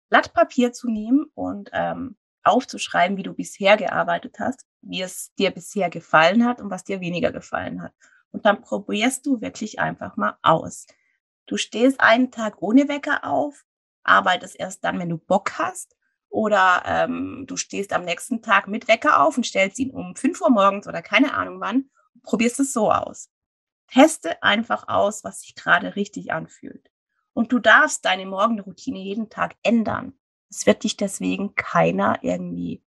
Blatt 0.09 0.33
Papier 0.33 0.71
zu 0.71 0.89
nehmen 0.89 1.25
und 1.33 1.69
ähm, 1.73 2.15
aufzuschreiben, 2.43 3.17
wie 3.17 3.23
du 3.23 3.33
bisher 3.33 3.75
gearbeitet 3.75 4.37
hast, 4.39 4.65
wie 4.81 5.01
es 5.01 5.33
dir 5.35 5.51
bisher 5.51 5.89
gefallen 5.89 6.45
hat 6.45 6.61
und 6.61 6.69
was 6.69 6.85
dir 6.85 7.01
weniger 7.01 7.33
gefallen 7.33 7.81
hat. 7.81 7.91
Und 8.31 8.45
dann 8.45 8.61
probierst 8.61 9.25
du 9.25 9.41
wirklich 9.41 9.79
einfach 9.79 10.15
mal 10.15 10.37
aus. 10.41 10.87
Du 11.47 11.57
stehst 11.57 11.99
einen 11.99 12.31
Tag 12.31 12.61
ohne 12.61 12.87
Wecker 12.87 13.25
auf, 13.25 13.65
arbeitest 14.03 14.57
erst 14.57 14.85
dann, 14.85 14.99
wenn 14.99 15.09
du 15.09 15.17
Bock 15.17 15.59
hast. 15.59 15.97
Oder 16.29 16.83
ähm, 16.85 17.43
du 17.47 17.57
stehst 17.57 17.91
am 17.91 18.05
nächsten 18.05 18.41
Tag 18.41 18.67
mit 18.67 18.87
Wecker 18.87 19.21
auf 19.21 19.35
und 19.35 19.45
stellst 19.45 19.79
ihn 19.79 19.91
um 19.91 20.15
5 20.15 20.39
Uhr 20.41 20.49
morgens 20.49 20.87
oder 20.87 21.01
keine 21.01 21.33
Ahnung 21.33 21.59
wann. 21.59 21.89
Probierst 22.23 22.59
es 22.61 22.71
so 22.71 22.91
aus. 22.91 23.29
Teste 23.87 24.41
einfach 24.43 24.87
aus, 24.87 25.23
was 25.23 25.41
sich 25.41 25.55
gerade 25.55 25.95
richtig 25.95 26.31
anfühlt. 26.31 26.89
Und 27.33 27.51
du 27.51 27.59
darfst 27.59 28.05
deine 28.05 28.25
Morgenroutine 28.25 28.99
jeden 28.99 29.29
Tag 29.29 29.55
ändern. 29.63 30.13
Es 30.49 30.65
wird 30.65 30.83
dich 30.83 30.97
deswegen 30.97 31.55
keiner 31.55 32.19
irgendwie, 32.21 32.83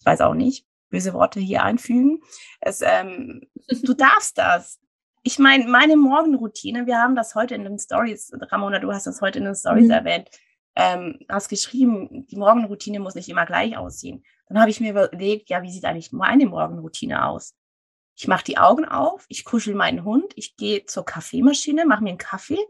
ich 0.00 0.06
weiß 0.06 0.22
auch 0.22 0.34
nicht, 0.34 0.66
böse 0.90 1.12
Worte 1.12 1.40
hier 1.40 1.62
einfügen. 1.62 2.20
Es, 2.60 2.80
ähm, 2.82 3.42
du 3.82 3.94
darfst 3.94 4.38
das. 4.38 4.80
Ich 5.22 5.38
meine, 5.38 5.66
meine 5.66 5.96
Morgenroutine, 5.96 6.86
wir 6.86 7.00
haben 7.00 7.16
das 7.16 7.34
heute 7.34 7.54
in 7.54 7.64
den 7.64 7.78
Stories, 7.78 8.32
Ramona, 8.50 8.78
du 8.78 8.92
hast 8.92 9.06
das 9.06 9.20
heute 9.20 9.38
in 9.38 9.46
den 9.46 9.54
Stories 9.54 9.86
mhm. 9.86 9.90
erwähnt, 9.90 10.30
ähm, 10.76 11.18
hast 11.28 11.48
geschrieben, 11.48 12.26
die 12.26 12.36
Morgenroutine 12.36 13.00
muss 13.00 13.14
nicht 13.14 13.28
immer 13.28 13.46
gleich 13.46 13.76
aussehen. 13.76 14.24
Dann 14.48 14.60
habe 14.60 14.70
ich 14.70 14.80
mir 14.80 14.90
überlegt, 14.90 15.48
ja, 15.48 15.62
wie 15.62 15.70
sieht 15.70 15.84
eigentlich 15.84 16.12
meine 16.12 16.46
Morgenroutine 16.46 17.24
aus? 17.26 17.54
Ich 18.16 18.28
mache 18.28 18.44
die 18.44 18.58
Augen 18.58 18.84
auf, 18.84 19.26
ich 19.28 19.44
kuschel 19.44 19.74
meinen 19.74 20.04
Hund, 20.04 20.32
ich 20.36 20.56
gehe 20.56 20.84
zur 20.86 21.04
Kaffeemaschine, 21.04 21.84
mache 21.84 22.02
mir 22.02 22.10
einen 22.10 22.18
Kaffee 22.18 22.64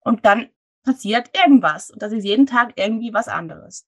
und 0.00 0.24
dann 0.24 0.50
passiert 0.82 1.36
irgendwas. 1.36 1.90
Und 1.90 2.02
das 2.02 2.12
ist 2.12 2.24
jeden 2.24 2.46
Tag 2.46 2.72
irgendwie 2.76 3.12
was 3.12 3.28
anderes. 3.28 3.86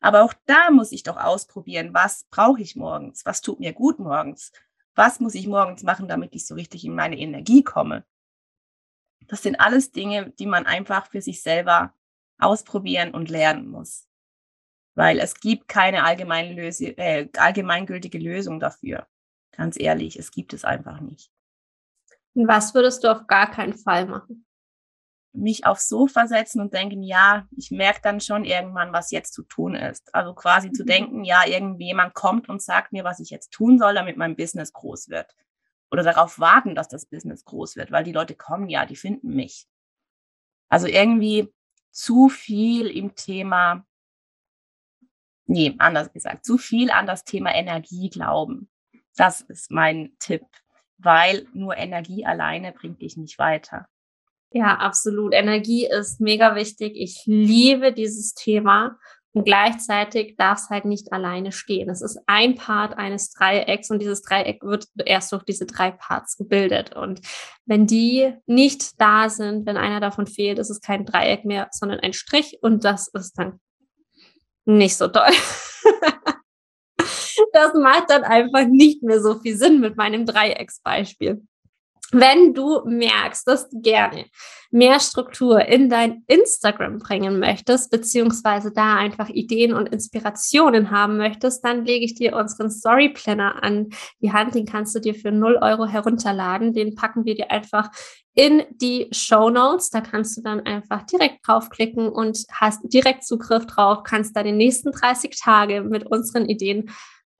Aber 0.00 0.22
auch 0.22 0.34
da 0.46 0.70
muss 0.70 0.92
ich 0.92 1.02
doch 1.02 1.16
ausprobieren, 1.16 1.92
was 1.92 2.24
brauche 2.30 2.60
ich 2.60 2.76
morgens? 2.76 3.24
Was 3.26 3.42
tut 3.42 3.60
mir 3.60 3.72
gut 3.72 3.98
morgens? 3.98 4.52
Was 4.94 5.20
muss 5.20 5.34
ich 5.34 5.46
morgens 5.46 5.82
machen, 5.82 6.08
damit 6.08 6.34
ich 6.34 6.46
so 6.46 6.54
richtig 6.54 6.84
in 6.84 6.94
meine 6.94 7.18
Energie 7.18 7.62
komme? 7.62 8.04
Das 9.28 9.42
sind 9.42 9.60
alles 9.60 9.92
Dinge, 9.92 10.30
die 10.30 10.46
man 10.46 10.66
einfach 10.66 11.10
für 11.10 11.20
sich 11.20 11.42
selber 11.42 11.94
ausprobieren 12.38 13.12
und 13.12 13.30
lernen 13.30 13.68
muss. 13.68 14.08
Weil 14.94 15.18
es 15.18 15.38
gibt 15.38 15.68
keine 15.68 16.04
allgemein 16.04 16.58
äh, 16.58 17.28
allgemeingültige 17.36 18.18
Lösung 18.18 18.58
dafür. 18.58 19.06
Ganz 19.60 19.78
ehrlich, 19.78 20.18
es 20.18 20.30
gibt 20.30 20.54
es 20.54 20.64
einfach 20.64 21.00
nicht. 21.00 21.30
Und 22.32 22.48
was 22.48 22.72
würdest 22.72 23.04
du 23.04 23.08
auf 23.12 23.26
gar 23.26 23.50
keinen 23.50 23.74
Fall 23.74 24.06
machen? 24.06 24.46
mich 25.32 25.64
aufs 25.64 25.88
Sofa 25.88 26.26
setzen 26.26 26.60
und 26.60 26.74
denken, 26.74 27.02
ja, 27.02 27.46
ich 27.56 27.70
merke 27.70 28.00
dann 28.02 28.20
schon 28.20 28.44
irgendwann, 28.44 28.92
was 28.92 29.10
jetzt 29.10 29.32
zu 29.32 29.42
tun 29.44 29.74
ist. 29.74 30.12
Also 30.14 30.34
quasi 30.34 30.68
mhm. 30.68 30.74
zu 30.74 30.84
denken, 30.84 31.24
ja, 31.24 31.46
irgendjemand 31.46 32.14
kommt 32.14 32.48
und 32.48 32.62
sagt 32.62 32.92
mir, 32.92 33.04
was 33.04 33.20
ich 33.20 33.30
jetzt 33.30 33.52
tun 33.52 33.78
soll, 33.78 33.94
damit 33.94 34.16
mein 34.16 34.36
Business 34.36 34.72
groß 34.72 35.08
wird. 35.08 35.32
Oder 35.92 36.02
darauf 36.02 36.38
warten, 36.38 36.74
dass 36.74 36.88
das 36.88 37.06
Business 37.06 37.44
groß 37.44 37.76
wird, 37.76 37.92
weil 37.92 38.02
die 38.02 38.12
Leute 38.12 38.34
kommen 38.34 38.68
ja, 38.68 38.86
die 38.86 38.96
finden 38.96 39.34
mich. 39.34 39.68
Also 40.68 40.88
irgendwie 40.88 41.52
zu 41.92 42.28
viel 42.28 42.88
im 42.88 43.14
Thema, 43.14 43.84
nee, 45.46 45.76
anders 45.78 46.12
gesagt, 46.12 46.44
zu 46.44 46.58
viel 46.58 46.90
an 46.90 47.06
das 47.06 47.22
Thema 47.22 47.54
Energie 47.54 48.10
glauben. 48.10 48.68
Das 49.20 49.42
ist 49.42 49.70
mein 49.70 50.12
Tipp, 50.18 50.46
weil 50.96 51.46
nur 51.52 51.76
Energie 51.76 52.24
alleine 52.24 52.72
bringt 52.72 53.02
dich 53.02 53.18
nicht 53.18 53.38
weiter. 53.38 53.86
Ja, 54.50 54.76
absolut. 54.76 55.34
Energie 55.34 55.86
ist 55.86 56.22
mega 56.22 56.54
wichtig. 56.54 56.94
Ich 56.96 57.24
liebe 57.26 57.92
dieses 57.92 58.32
Thema. 58.32 58.96
Und 59.32 59.44
gleichzeitig 59.44 60.36
darf 60.38 60.60
es 60.60 60.70
halt 60.70 60.86
nicht 60.86 61.12
alleine 61.12 61.52
stehen. 61.52 61.90
Es 61.90 62.00
ist 62.00 62.18
ein 62.26 62.54
Part 62.54 62.96
eines 62.96 63.30
Dreiecks 63.30 63.90
und 63.90 64.00
dieses 64.00 64.22
Dreieck 64.22 64.62
wird 64.62 64.86
erst 65.04 65.32
durch 65.32 65.44
diese 65.44 65.66
drei 65.66 65.90
Parts 65.90 66.38
gebildet. 66.38 66.96
Und 66.96 67.20
wenn 67.66 67.86
die 67.86 68.32
nicht 68.46 68.98
da 68.98 69.28
sind, 69.28 69.66
wenn 69.66 69.76
einer 69.76 70.00
davon 70.00 70.26
fehlt, 70.26 70.58
ist 70.58 70.70
es 70.70 70.80
kein 70.80 71.04
Dreieck 71.04 71.44
mehr, 71.44 71.68
sondern 71.72 72.00
ein 72.00 72.14
Strich 72.14 72.58
und 72.62 72.84
das 72.84 73.08
ist 73.08 73.38
dann 73.38 73.60
nicht 74.64 74.96
so 74.96 75.08
toll. 75.08 75.28
das 77.52 77.74
macht 77.74 78.10
dann 78.10 78.24
einfach 78.24 78.66
nicht 78.66 79.02
mehr 79.02 79.20
so 79.20 79.38
viel 79.38 79.56
Sinn 79.56 79.80
mit 79.80 79.96
meinem 79.96 80.26
Dreiecksbeispiel. 80.26 81.42
Wenn 82.12 82.54
du 82.54 82.82
merkst, 82.86 83.46
dass 83.46 83.70
du 83.70 83.80
gerne 83.80 84.26
mehr 84.72 84.98
Struktur 84.98 85.64
in 85.64 85.88
dein 85.88 86.24
Instagram 86.26 86.98
bringen 86.98 87.38
möchtest, 87.38 87.90
beziehungsweise 87.90 88.72
da 88.72 88.96
einfach 88.96 89.28
Ideen 89.28 89.74
und 89.74 89.88
Inspirationen 89.88 90.90
haben 90.90 91.18
möchtest, 91.18 91.64
dann 91.64 91.84
lege 91.84 92.04
ich 92.04 92.16
dir 92.16 92.34
unseren 92.34 92.70
Story 92.70 93.10
Planner 93.10 93.62
an 93.62 93.90
die 94.20 94.32
Hand. 94.32 94.56
Den 94.56 94.66
kannst 94.66 94.94
du 94.94 95.00
dir 95.00 95.14
für 95.14 95.30
0 95.30 95.58
Euro 95.62 95.86
herunterladen. 95.86 96.72
Den 96.72 96.96
packen 96.96 97.24
wir 97.24 97.36
dir 97.36 97.50
einfach 97.52 97.90
in 98.34 98.64
die 98.70 99.08
Show 99.12 99.48
Notes. 99.48 99.90
Da 99.90 100.00
kannst 100.00 100.36
du 100.36 100.42
dann 100.42 100.60
einfach 100.60 101.02
direkt 101.02 101.46
draufklicken 101.46 102.08
und 102.08 102.44
hast 102.52 102.80
direkt 102.92 103.24
Zugriff 103.24 103.66
drauf, 103.66 104.02
kannst 104.02 104.36
da 104.36 104.42
die 104.42 104.52
nächsten 104.52 104.90
30 104.90 105.38
Tage 105.40 105.82
mit 105.82 106.06
unseren 106.06 106.46
Ideen 106.46 106.90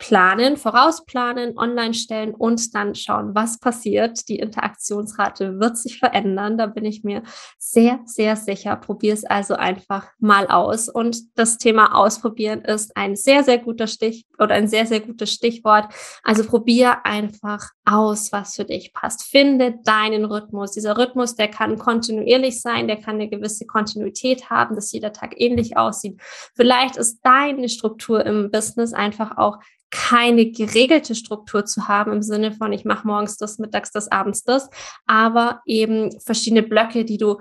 planen, 0.01 0.57
vorausplanen, 0.57 1.59
online 1.59 1.93
stellen 1.93 2.35
und 2.35 2.75
dann 2.75 2.95
schauen, 2.95 3.35
was 3.35 3.61
passiert. 3.61 4.29
Die 4.29 4.39
Interaktionsrate 4.39 5.61
wird 5.61 5.77
sich 5.77 5.99
verändern. 5.99 6.57
Da 6.57 6.67
bin 6.67 6.87
ich 6.87 7.05
mir 7.05 7.23
sehr, 7.59 8.01
sehr 8.07 8.35
sicher. 8.35 8.77
Probier 8.77 9.13
es 9.13 9.25
also 9.25 9.55
einfach 9.55 10.09
mal 10.19 10.47
aus. 10.47 10.89
Und 10.89 11.39
das 11.39 11.59
Thema 11.59 11.95
Ausprobieren 11.95 12.63
ist 12.63 12.97
ein 12.97 13.15
sehr, 13.15 13.45
sehr 13.45 13.59
guter 13.59 13.87
Stich 13.87 14.25
oder 14.39 14.55
ein 14.55 14.69
sehr, 14.69 14.87
sehr 14.87 15.01
gutes 15.01 15.33
Stichwort. 15.35 15.93
Also 16.25 16.45
probier 16.45 17.05
einfach 17.05 17.69
aus, 17.85 18.33
was 18.33 18.57
für 18.57 18.65
dich 18.65 18.95
passt. 18.95 19.25
Finde 19.25 19.81
deinen 19.85 20.25
Rhythmus. 20.25 20.73
Dieser 20.73 20.97
Rhythmus, 20.97 21.35
der 21.35 21.49
kann 21.49 21.79
kontinuierlich 21.79 22.63
sein, 22.63 22.89
der 22.89 22.97
kann 22.97 23.17
eine 23.17 23.29
gewisse 23.29 23.67
Kontinuität 23.67 24.49
haben, 24.49 24.77
dass 24.77 24.93
jeder 24.93 25.13
Tag 25.13 25.35
ähnlich 25.37 25.77
aussieht. 25.77 26.19
Vielleicht 26.57 26.97
ist 26.97 27.21
deine 27.23 27.69
Struktur 27.69 28.25
im 28.25 28.51
Business 28.51 28.95
einfach 28.95 29.37
auch 29.37 29.59
keine 29.91 30.51
geregelte 30.51 31.15
Struktur 31.15 31.65
zu 31.65 31.89
haben 31.89 32.13
im 32.13 32.23
Sinne 32.23 32.53
von, 32.53 32.73
ich 32.73 32.85
mache 32.85 33.07
morgens 33.07 33.37
das, 33.37 33.59
mittags 33.59 33.91
das, 33.91 34.11
abends 34.11 34.45
das, 34.45 34.71
aber 35.07 35.61
eben 35.67 36.19
verschiedene 36.21 36.63
Blöcke, 36.63 37.05
die 37.05 37.19
du 37.19 37.39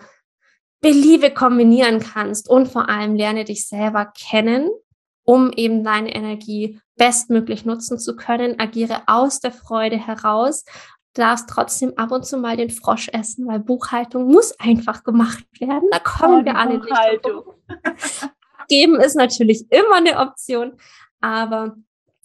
beliebe 0.82 1.32
kombinieren 1.32 2.00
kannst 2.00 2.50
und 2.50 2.68
vor 2.68 2.90
allem 2.90 3.16
lerne 3.16 3.44
dich 3.44 3.68
selber 3.68 4.12
kennen, 4.18 4.70
um 5.24 5.52
eben 5.52 5.84
deine 5.84 6.14
Energie 6.16 6.80
bestmöglich 6.98 7.66
nutzen 7.66 8.00
zu 8.00 8.16
können. 8.16 8.60
Agiere 8.60 9.04
aus 9.08 9.40
der 9.40 9.52
Freude 9.52 9.98
heraus 9.98 10.64
darfst 11.14 11.50
trotzdem 11.50 11.94
ab 11.98 12.12
und 12.12 12.26
zu 12.26 12.38
mal 12.38 12.56
den 12.56 12.70
Frosch 12.70 13.10
essen, 13.10 13.48
weil 13.48 13.60
Buchhaltung 13.60 14.28
muss 14.32 14.58
einfach 14.60 15.04
gemacht 15.04 15.44
werden. 15.60 15.90
Da 15.92 16.00
kommen 16.00 16.42
oh, 16.42 16.46
wir 16.46 16.56
alle 16.56 16.80
nicht. 16.80 18.28
Geben 18.70 19.00
ist 19.00 19.16
natürlich 19.16 19.66
immer 19.72 19.96
eine 19.96 20.20
Option, 20.20 20.78
aber 21.22 21.76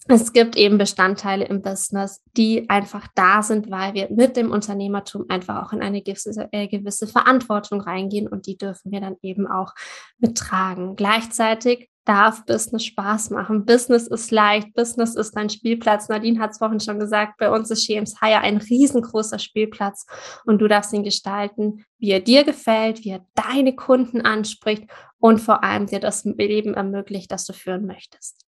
es 0.07 0.33
gibt 0.33 0.55
eben 0.55 0.77
Bestandteile 0.77 1.45
im 1.45 1.61
Business, 1.61 2.21
die 2.37 2.69
einfach 2.69 3.07
da 3.15 3.41
sind, 3.41 3.71
weil 3.71 3.95
wir 3.95 4.07
mit 4.11 4.37
dem 4.37 4.51
Unternehmertum 4.51 5.25
einfach 5.29 5.65
auch 5.65 5.73
in 5.73 5.81
eine 5.81 6.03
gewisse, 6.03 6.47
äh, 6.51 6.67
gewisse 6.67 7.07
Verantwortung 7.07 7.81
reingehen 7.81 8.27
und 8.27 8.45
die 8.45 8.57
dürfen 8.57 8.91
wir 8.91 9.01
dann 9.01 9.15
eben 9.23 9.47
auch 9.47 9.73
mittragen. 10.19 10.95
Gleichzeitig 10.95 11.89
darf 12.05 12.45
Business 12.45 12.85
Spaß 12.85 13.31
machen. 13.31 13.65
Business 13.65 14.05
ist 14.05 14.29
leicht, 14.29 14.75
Business 14.75 15.15
ist 15.15 15.35
ein 15.35 15.49
Spielplatz. 15.49 16.07
Nadine 16.07 16.39
hat 16.39 16.51
es 16.51 16.59
vorhin 16.59 16.79
schon 16.79 16.99
gesagt, 16.99 17.37
bei 17.39 17.49
uns 17.49 17.71
ist 17.71 17.83
Shems 17.83 18.19
Hire 18.21 18.41
ein 18.41 18.57
riesengroßer 18.57 19.39
Spielplatz 19.39 20.05
und 20.45 20.59
du 20.59 20.67
darfst 20.67 20.93
ihn 20.93 21.03
gestalten, 21.03 21.83
wie 21.97 22.11
er 22.11 22.19
dir 22.19 22.43
gefällt, 22.43 23.03
wie 23.03 23.09
er 23.09 23.25
deine 23.33 23.75
Kunden 23.75 24.21
anspricht 24.21 24.83
und 25.17 25.39
vor 25.39 25.63
allem 25.63 25.87
dir 25.87 25.99
das 25.99 26.25
Leben 26.25 26.75
ermöglicht, 26.75 27.31
das 27.31 27.45
du 27.45 27.53
führen 27.53 27.87
möchtest. 27.87 28.44